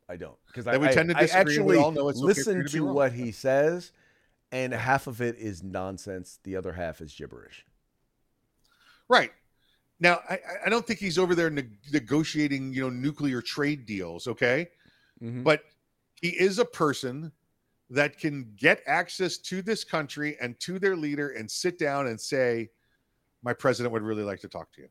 I 0.10 0.18
don't 0.18 0.38
because 0.48 0.68
I, 0.68 0.78
we 0.78 0.90
tend 0.90 1.10
to 1.10 1.16
disagree. 1.16 1.38
I 1.38 1.40
actually 1.40 2.14
listen 2.22 2.64
to, 2.64 2.70
to 2.70 2.86
what 2.86 3.14
he 3.14 3.32
says 3.32 3.92
and 4.54 4.72
half 4.72 5.08
of 5.08 5.20
it 5.20 5.36
is 5.40 5.64
nonsense. 5.64 6.40
The 6.44 6.56
other 6.56 6.74
half 6.74 7.02
is 7.02 7.12
gibberish. 7.12 7.66
Right. 9.10 9.32
Now, 10.04 10.20
I, 10.30 10.38
I 10.66 10.70
don't 10.70 10.86
think 10.86 11.00
he's 11.00 11.18
over 11.18 11.34
there 11.34 11.50
ne- 11.50 11.80
negotiating, 11.94 12.74
you 12.74 12.82
know, 12.82 12.90
nuclear 12.90 13.42
trade 13.42 13.86
deals. 13.86 14.28
Okay, 14.28 14.68
mm-hmm. 15.24 15.44
but 15.44 15.62
he 16.22 16.28
is 16.28 16.60
a 16.60 16.66
person 16.66 17.32
that 17.90 18.18
can 18.18 18.52
get 18.58 18.82
access 18.86 19.38
to 19.38 19.62
this 19.62 19.86
country 19.86 20.36
and 20.42 20.60
to 20.60 20.78
their 20.78 20.98
leader 20.98 21.30
and 21.30 21.50
sit 21.50 21.80
down 21.80 22.08
and 22.08 22.20
say, 22.20 22.70
"My 23.44 23.54
president 23.54 23.94
would 23.94 24.02
really 24.02 24.24
like 24.24 24.42
to 24.42 24.50
talk 24.50 24.74
to 24.74 24.82
you," 24.82 24.90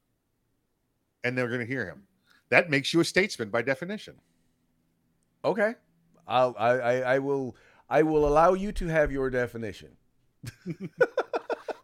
and 1.24 1.36
they're 1.36 1.48
going 1.48 1.60
to 1.60 1.66
hear 1.66 1.84
him. 1.84 2.04
That 2.48 2.70
makes 2.70 2.94
you 2.94 3.00
a 3.00 3.04
statesman 3.04 3.50
by 3.50 3.60
definition. 3.60 4.14
Okay, 5.44 5.74
I'll, 6.26 6.56
I, 6.58 6.68
I, 6.70 6.94
I 7.14 7.18
will. 7.18 7.54
I 7.90 8.02
will 8.02 8.26
allow 8.26 8.54
you 8.54 8.72
to 8.72 8.86
have 8.86 9.12
your 9.12 9.28
definition. 9.28 9.90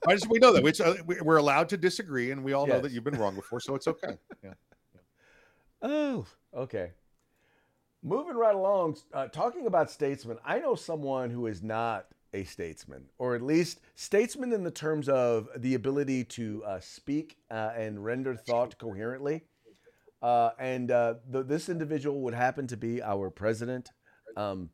I 0.09 0.15
just 0.15 0.29
we 0.29 0.39
know 0.39 0.53
that 0.53 0.65
it's, 0.65 0.81
uh, 0.81 0.97
we're 1.07 1.37
allowed 1.37 1.69
to 1.71 1.77
disagree, 1.77 2.31
and 2.31 2.43
we 2.45 2.53
all 2.53 2.67
yes. 2.67 2.75
know 2.75 2.81
that 2.81 2.93
you've 2.93 3.05
been 3.05 3.19
wrong 3.19 3.35
before, 3.35 3.61
so 3.61 3.75
it's 3.75 3.87
okay. 3.89 4.17
Yeah. 4.43 4.55
Oh, 5.83 6.27
okay. 6.55 6.93
Moving 8.03 8.37
right 8.37 8.55
along, 8.55 8.97
uh, 9.13 9.27
talking 9.27 9.67
about 9.67 9.91
statesmen, 9.91 10.39
I 10.45 10.61
know 10.61 10.75
someone 10.75 11.31
who 11.31 11.47
is 11.47 11.63
not 11.63 12.07
a 12.33 12.45
statesman, 12.45 13.05
or 13.19 13.35
at 13.35 13.43
least 13.43 13.81
statesman 13.95 14.53
in 14.53 14.63
the 14.63 14.71
terms 14.71 15.09
of 15.09 15.49
the 15.57 15.75
ability 15.75 16.25
to 16.25 16.63
uh, 16.65 16.81
speak 16.81 17.39
uh, 17.51 17.73
and 17.77 18.05
render 18.05 18.37
thought 18.37 18.79
coherently. 18.79 19.43
Uh, 20.21 20.51
and 20.59 20.91
uh, 20.91 21.15
the, 21.31 21.43
this 21.43 21.69
individual 21.69 22.21
would 22.23 22.35
happen 22.35 22.67
to 22.67 22.77
be 22.77 23.03
our 23.03 23.31
president. 23.31 23.91
Um, 24.37 24.71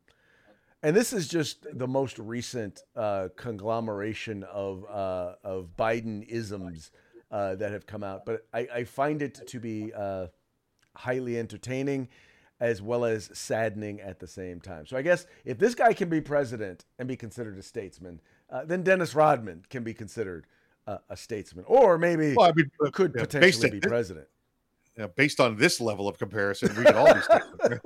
and 0.85 0.95
this 0.95 1.13
is 1.13 1.27
just 1.27 1.65
the 1.73 1.87
most 1.87 2.19
recent 2.19 2.83
uh, 2.95 3.29
conglomeration 3.35 4.43
of 4.43 4.85
uh, 4.85 5.33
of 5.43 5.69
Biden 5.75 6.23
isms 6.27 6.91
uh, 7.31 7.55
that 7.55 7.71
have 7.71 7.87
come 7.87 8.03
out. 8.03 8.23
But 8.23 8.45
I, 8.53 8.67
I 8.71 8.83
find 8.83 9.23
it 9.23 9.47
to 9.47 9.59
be 9.59 9.91
uh, 9.97 10.27
highly 10.95 11.39
entertaining, 11.39 12.07
as 12.59 12.83
well 12.83 13.03
as 13.03 13.31
saddening 13.33 13.99
at 13.99 14.19
the 14.19 14.27
same 14.27 14.61
time. 14.61 14.85
So 14.85 14.95
I 14.95 15.01
guess 15.01 15.25
if 15.43 15.57
this 15.57 15.73
guy 15.73 15.91
can 15.91 16.07
be 16.07 16.21
president 16.21 16.85
and 16.99 17.07
be 17.07 17.15
considered 17.15 17.57
a 17.57 17.63
statesman, 17.63 18.21
uh, 18.51 18.65
then 18.65 18.83
Dennis 18.83 19.15
Rodman 19.15 19.65
can 19.71 19.83
be 19.83 19.93
considered 19.93 20.45
a 21.09 21.17
statesman, 21.17 21.65
or 21.67 21.97
maybe 21.97 22.35
well, 22.35 22.47
I 22.47 22.53
mean, 22.55 22.69
could 22.93 23.11
yeah, 23.15 23.23
potentially 23.23 23.71
be 23.71 23.79
president 23.79 24.27
you 24.97 25.03
know, 25.03 25.09
based 25.09 25.39
on 25.39 25.57
this 25.57 25.81
level 25.81 26.07
of 26.07 26.17
comparison, 26.17 26.73
we 26.77 26.85
can 26.85 26.95
all 26.95 27.13
be 27.13 27.19
statesmen. 27.21 27.79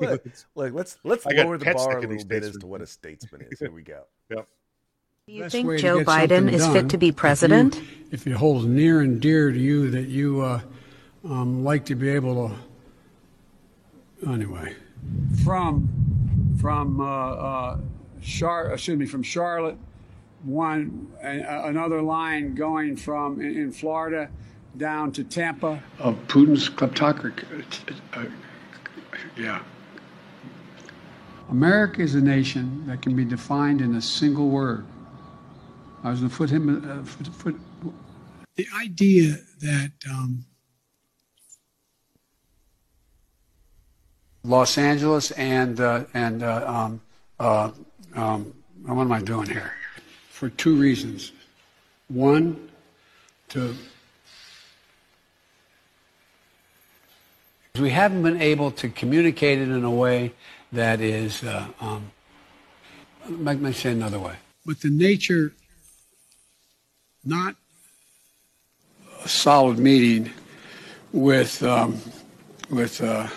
Look, 0.56 0.74
let's 0.74 0.98
let's 1.04 1.26
lower 1.26 1.58
the 1.58 1.66
bar 1.74 1.98
a 1.98 2.02
little 2.02 2.26
bit 2.26 2.44
as 2.44 2.58
to 2.58 2.68
what 2.68 2.82
a 2.82 2.88
statesman 2.88 3.48
is. 3.50 3.60
Here 3.60 3.72
we 3.72 3.84
go. 3.84 4.04
Yep. 4.30 4.48
Do 5.26 5.34
you 5.34 5.50
think 5.50 5.80
Joe 5.80 6.04
Biden 6.04 6.52
is 6.52 6.68
fit 6.68 6.90
to 6.90 6.98
be 6.98 7.12
president? 7.12 7.78
If, 7.78 7.82
you, 7.82 8.08
if 8.12 8.28
it 8.28 8.34
holds 8.34 8.66
near 8.66 9.02
and 9.02 9.20
dear 9.20 9.52
to 9.52 9.58
you 9.58 9.90
that 9.90 10.08
you 10.08 10.42
uh, 10.42 10.62
um, 11.24 11.64
like 11.64 11.86
to 11.86 11.96
be 11.96 12.10
able 12.10 12.56
to, 14.22 14.32
anyway. 14.32 14.76
From 15.44 15.90
from 16.60 17.02
uh, 17.02 17.06
uh, 17.06 17.80
Char, 18.22 18.72
excuse 18.74 19.00
me, 19.00 19.06
from 19.08 19.24
Charlotte, 19.24 19.78
one 20.44 21.12
another 21.22 22.02
line 22.02 22.54
going 22.54 22.96
from 22.96 23.42
in, 23.42 23.56
in 23.56 23.72
Florida 23.72 24.30
down 24.78 25.12
to 25.14 25.24
Tampa. 25.24 25.82
Of 26.00 26.16
Putin's 26.28 26.70
kleptocracy. 26.70 27.44
Uh, 28.14 28.26
yeah. 29.38 29.62
America 31.50 32.02
is 32.02 32.16
a 32.16 32.22
nation 32.22 32.86
that 32.88 33.02
can 33.02 33.16
be 33.16 33.26
defined 33.26 33.82
in 33.82 33.96
a 33.96 34.02
single 34.02 34.50
word. 34.50 34.86
I 36.04 36.12
was 36.12 36.20
going 36.20 36.30
to 36.30 36.38
put 36.38 36.50
him. 36.50 36.70
Uh, 36.70 37.04
foot, 37.04 37.28
foot. 37.28 37.56
The 38.56 38.68
idea 38.80 39.38
that 39.62 39.92
um, 40.10 40.46
Los 44.44 44.78
Angeles 44.78 45.32
and 45.32 45.80
uh, 45.80 46.06
and 46.14 46.44
uh, 46.44 46.64
um, 46.68 47.02
uh, 47.40 47.72
um, 48.16 48.54
what 48.86 49.02
am 49.02 49.12
I 49.12 49.22
doing 49.22 49.50
here? 49.50 49.74
For 50.30 50.50
two 50.50 50.76
reasons. 50.76 51.32
One, 52.08 52.70
to 53.50 53.76
We 57.80 57.92
haven't 57.92 58.24
been 58.24 58.42
able 58.42 58.72
to 58.72 58.90
communicate 58.90 59.60
it 59.60 59.70
in 59.70 59.84
a 59.84 59.92
way 59.92 60.34
that 60.72 61.02
is, 61.02 61.44
uh, 61.44 61.68
um, 61.80 62.12
let 63.28 63.60
me 63.60 63.72
say 63.72 63.92
another 63.92 64.20
way. 64.20 64.36
But 64.66 64.82
the 64.82 64.90
nature, 64.90 65.54
not 67.24 67.56
a 69.24 69.28
solid 69.28 69.80
meeting 69.80 70.32
with, 71.12 71.64
um, 71.64 72.00
with 72.70 73.02
uh, 73.02 73.28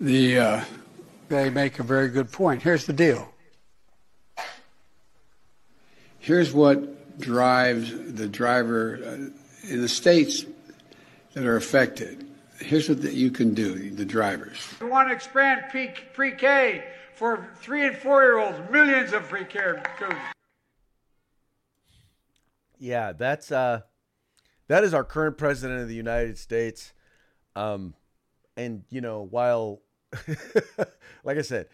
the, 0.00 0.38
uh, 0.38 0.64
they 1.28 1.50
make 1.50 1.78
a 1.78 1.82
very 1.82 2.08
good 2.08 2.32
point. 2.32 2.62
Here's 2.62 2.86
the 2.86 2.92
deal. 2.92 3.32
Here's 6.18 6.52
what 6.52 7.18
drives 7.18 7.90
the 8.14 8.28
driver 8.28 9.00
uh, 9.02 9.70
in 9.70 9.80
the 9.80 9.88
States 9.88 10.44
that 11.34 11.44
are 11.44 11.56
affected. 11.56 12.27
Here's 12.60 12.88
what 12.88 13.02
you 13.12 13.30
can 13.30 13.54
do, 13.54 13.90
the 13.90 14.04
drivers. 14.04 14.58
We 14.80 14.88
want 14.88 15.08
to 15.08 15.14
expand 15.14 15.64
pre 15.70 16.32
K 16.32 16.84
for 17.14 17.48
three 17.56 17.86
and 17.86 17.96
four 17.96 18.22
year 18.22 18.38
olds, 18.38 18.58
millions 18.70 19.12
of 19.12 19.28
pre 19.28 19.44
K 19.44 19.60
students. 19.96 20.20
Yeah, 22.78 23.12
that's 23.12 23.50
uh, 23.50 23.82
that 24.68 24.84
is 24.84 24.94
our 24.94 25.04
current 25.04 25.38
president 25.38 25.80
of 25.80 25.88
the 25.88 25.94
United 25.94 26.38
States. 26.38 26.92
Um, 27.56 27.94
and 28.56 28.84
you 28.90 29.00
know, 29.00 29.22
while, 29.22 29.80
like 31.24 31.38
I 31.38 31.42
said, 31.42 31.66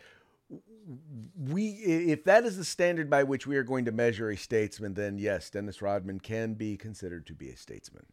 we 1.37 1.69
if 1.69 2.25
that 2.25 2.45
is 2.45 2.57
the 2.57 2.65
standard 2.65 3.09
by 3.09 3.23
which 3.23 3.47
we 3.47 3.57
are 3.57 3.63
going 3.63 3.85
to 3.87 3.93
measure 3.93 4.31
a 4.31 4.37
statesman, 4.37 4.95
then 4.95 5.19
yes, 5.19 5.51
Dennis 5.51 5.83
Rodman 5.83 6.21
can 6.21 6.55
be 6.55 6.77
considered 6.77 7.27
to 7.27 7.35
be 7.35 7.51
a 7.51 7.57
statesman. 7.57 8.07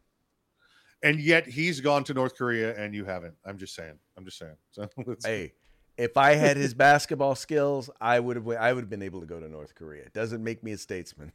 And 1.02 1.20
yet 1.20 1.46
he's 1.46 1.80
gone 1.80 2.04
to 2.04 2.14
North 2.14 2.36
Korea 2.36 2.76
and 2.76 2.94
you 2.94 3.04
haven't. 3.04 3.34
I'm 3.44 3.58
just 3.58 3.74
saying. 3.74 3.98
I'm 4.16 4.24
just 4.24 4.38
saying. 4.38 4.56
So 4.70 4.88
hey, 5.24 5.52
if 5.96 6.16
I 6.16 6.34
had 6.34 6.56
his 6.56 6.74
basketball 6.88 7.34
skills, 7.34 7.90
I 8.00 8.20
would 8.20 8.36
have 8.36 8.48
I 8.48 8.72
would 8.72 8.84
have 8.84 8.90
been 8.90 9.02
able 9.02 9.20
to 9.20 9.26
go 9.26 9.40
to 9.40 9.48
North 9.48 9.74
Korea. 9.74 10.02
It 10.02 10.12
doesn't 10.12 10.42
make 10.42 10.62
me 10.62 10.72
a 10.72 10.78
statesman. 10.78 11.32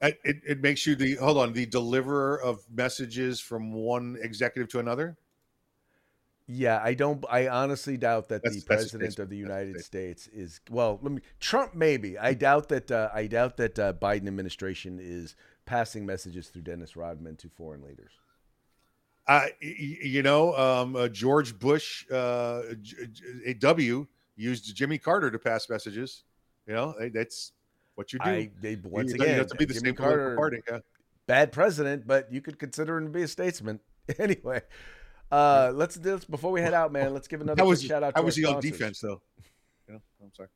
It, 0.00 0.18
it, 0.24 0.36
it, 0.46 0.60
makes 0.60 0.86
you 0.86 0.94
the 0.94 1.14
hold 1.16 1.38
on 1.38 1.52
the 1.52 1.66
deliverer 1.66 2.40
of 2.40 2.64
messages 2.72 3.40
from 3.40 3.72
one 3.72 4.18
executive 4.20 4.70
to 4.72 4.78
another. 4.78 5.16
Yeah, 6.46 6.80
I 6.82 6.92
don't. 6.92 7.24
I 7.30 7.48
honestly 7.48 7.96
doubt 7.96 8.28
that 8.28 8.42
that's, 8.42 8.56
the 8.56 8.62
president 8.66 9.18
of 9.18 9.30
the 9.30 9.36
United 9.36 9.80
States 9.82 10.28
is. 10.28 10.60
Well, 10.70 10.98
let 11.00 11.12
me. 11.12 11.22
Trump 11.40 11.74
maybe. 11.74 12.18
I 12.18 12.34
doubt 12.34 12.68
that. 12.68 12.90
Uh, 12.90 13.08
I 13.14 13.26
doubt 13.28 13.56
that 13.56 13.78
uh, 13.78 13.94
Biden 13.94 14.26
administration 14.26 14.98
is 15.00 15.36
passing 15.66 16.04
messages 16.04 16.48
through 16.48 16.62
Dennis 16.62 16.96
Rodman 16.96 17.36
to 17.36 17.48
foreign 17.48 17.82
leaders. 17.82 18.12
Uh, 19.26 19.46
you 19.60 20.22
know, 20.22 20.54
um, 20.56 20.96
uh, 20.96 21.08
George 21.08 21.58
Bush, 21.58 22.04
uh, 22.10 22.62
a 23.46 23.54
W, 23.54 24.06
used 24.36 24.74
Jimmy 24.76 24.98
Carter 24.98 25.30
to 25.30 25.38
pass 25.38 25.68
messages. 25.70 26.24
You 26.66 26.74
know, 26.74 26.94
that's 27.12 27.52
what 27.94 28.12
you 28.12 28.18
do. 28.18 28.30
I, 28.30 28.50
they, 28.60 28.76
once 28.76 29.10
you, 29.10 29.16
again, 29.16 29.28
you 29.28 29.34
have 29.38 29.46
to 29.46 29.56
be 29.56 29.64
the 29.64 29.74
Jimmy 29.74 29.88
same 29.88 29.94
Carter, 29.94 30.36
party. 30.36 30.60
Yeah. 30.70 30.80
Bad 31.26 31.52
president, 31.52 32.06
but 32.06 32.30
you 32.30 32.42
could 32.42 32.58
consider 32.58 32.98
him 32.98 33.06
to 33.06 33.10
be 33.10 33.22
a 33.22 33.28
statesman. 33.28 33.80
anyway, 34.18 34.60
uh, 35.32 35.72
let's 35.74 35.94
do 35.94 36.16
this 36.16 36.26
before 36.26 36.52
we 36.52 36.60
head 36.60 36.74
out, 36.74 36.92
man. 36.92 37.14
Let's 37.14 37.28
give 37.28 37.40
another 37.40 37.64
was, 37.64 37.82
shout 37.82 38.02
out. 38.02 38.12
How 38.14 38.22
was 38.22 38.36
he 38.36 38.44
on 38.44 38.60
defense, 38.60 39.00
though? 39.00 39.22
You 39.88 39.94
know, 39.94 40.00
I'm 40.22 40.34
sorry, 40.34 40.48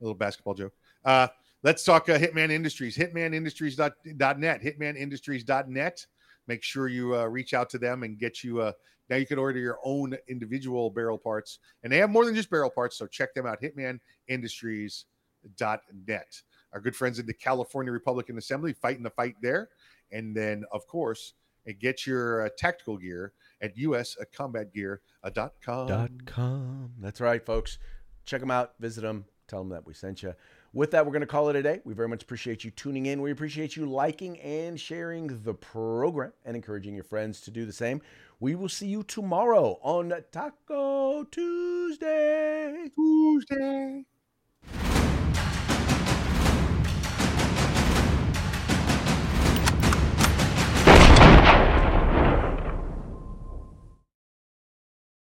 a 0.00 0.04
little 0.04 0.14
basketball 0.14 0.54
joke. 0.54 0.74
Uh, 1.04 1.28
let's 1.62 1.84
talk 1.84 2.08
uh, 2.08 2.18
Hitman 2.18 2.50
Industries. 2.50 2.96
Hitmanindustries.net. 2.96 4.62
Hitmanindustries.net. 4.62 6.06
Make 6.46 6.62
sure 6.62 6.88
you 6.88 7.16
uh, 7.16 7.26
reach 7.26 7.52
out 7.54 7.70
to 7.70 7.78
them 7.78 8.02
and 8.02 8.18
get 8.18 8.42
you. 8.42 8.60
Uh, 8.60 8.72
now 9.08 9.16
you 9.16 9.26
can 9.26 9.38
order 9.38 9.58
your 9.58 9.78
own 9.84 10.16
individual 10.28 10.90
barrel 10.90 11.18
parts, 11.18 11.58
and 11.82 11.92
they 11.92 11.98
have 11.98 12.10
more 12.10 12.24
than 12.24 12.34
just 12.34 12.50
barrel 12.50 12.70
parts. 12.70 12.96
So 12.96 13.06
check 13.06 13.34
them 13.34 13.46
out. 13.46 13.60
Hitmanindustries.net. 13.60 16.42
Our 16.72 16.80
good 16.80 16.94
friends 16.94 17.18
in 17.18 17.26
the 17.26 17.34
California 17.34 17.92
Republican 17.92 18.38
Assembly 18.38 18.72
fighting 18.72 19.02
the 19.02 19.10
fight 19.10 19.34
there, 19.42 19.68
and 20.12 20.34
then 20.34 20.64
of 20.72 20.86
course, 20.86 21.34
and 21.66 21.78
get 21.78 22.06
your 22.06 22.46
uh, 22.46 22.48
tactical 22.56 22.96
gear 22.96 23.34
at 23.60 23.76
uscombatgear.com. 23.76 26.18
Com. 26.26 26.92
That's 26.98 27.20
right, 27.20 27.44
folks. 27.44 27.78
Check 28.24 28.40
them 28.40 28.50
out. 28.50 28.72
Visit 28.80 29.02
them. 29.02 29.26
Tell 29.48 29.60
them 29.60 29.68
that 29.70 29.86
we 29.86 29.94
sent 29.94 30.22
you. 30.22 30.34
With 30.72 30.92
that, 30.92 31.04
we're 31.04 31.10
going 31.10 31.22
to 31.22 31.26
call 31.26 31.48
it 31.48 31.56
a 31.56 31.62
day. 31.62 31.80
We 31.84 31.94
very 31.94 32.06
much 32.06 32.22
appreciate 32.22 32.62
you 32.62 32.70
tuning 32.70 33.06
in. 33.06 33.20
We 33.20 33.32
appreciate 33.32 33.74
you 33.74 33.86
liking 33.86 34.38
and 34.38 34.78
sharing 34.78 35.42
the 35.42 35.52
program 35.52 36.32
and 36.44 36.54
encouraging 36.54 36.94
your 36.94 37.02
friends 37.02 37.40
to 37.42 37.50
do 37.50 37.66
the 37.66 37.72
same. 37.72 38.00
We 38.38 38.54
will 38.54 38.68
see 38.68 38.86
you 38.86 39.02
tomorrow 39.02 39.80
on 39.82 40.14
Taco 40.30 41.24
Tuesday. 41.24 42.88
Tuesday. 42.94 44.04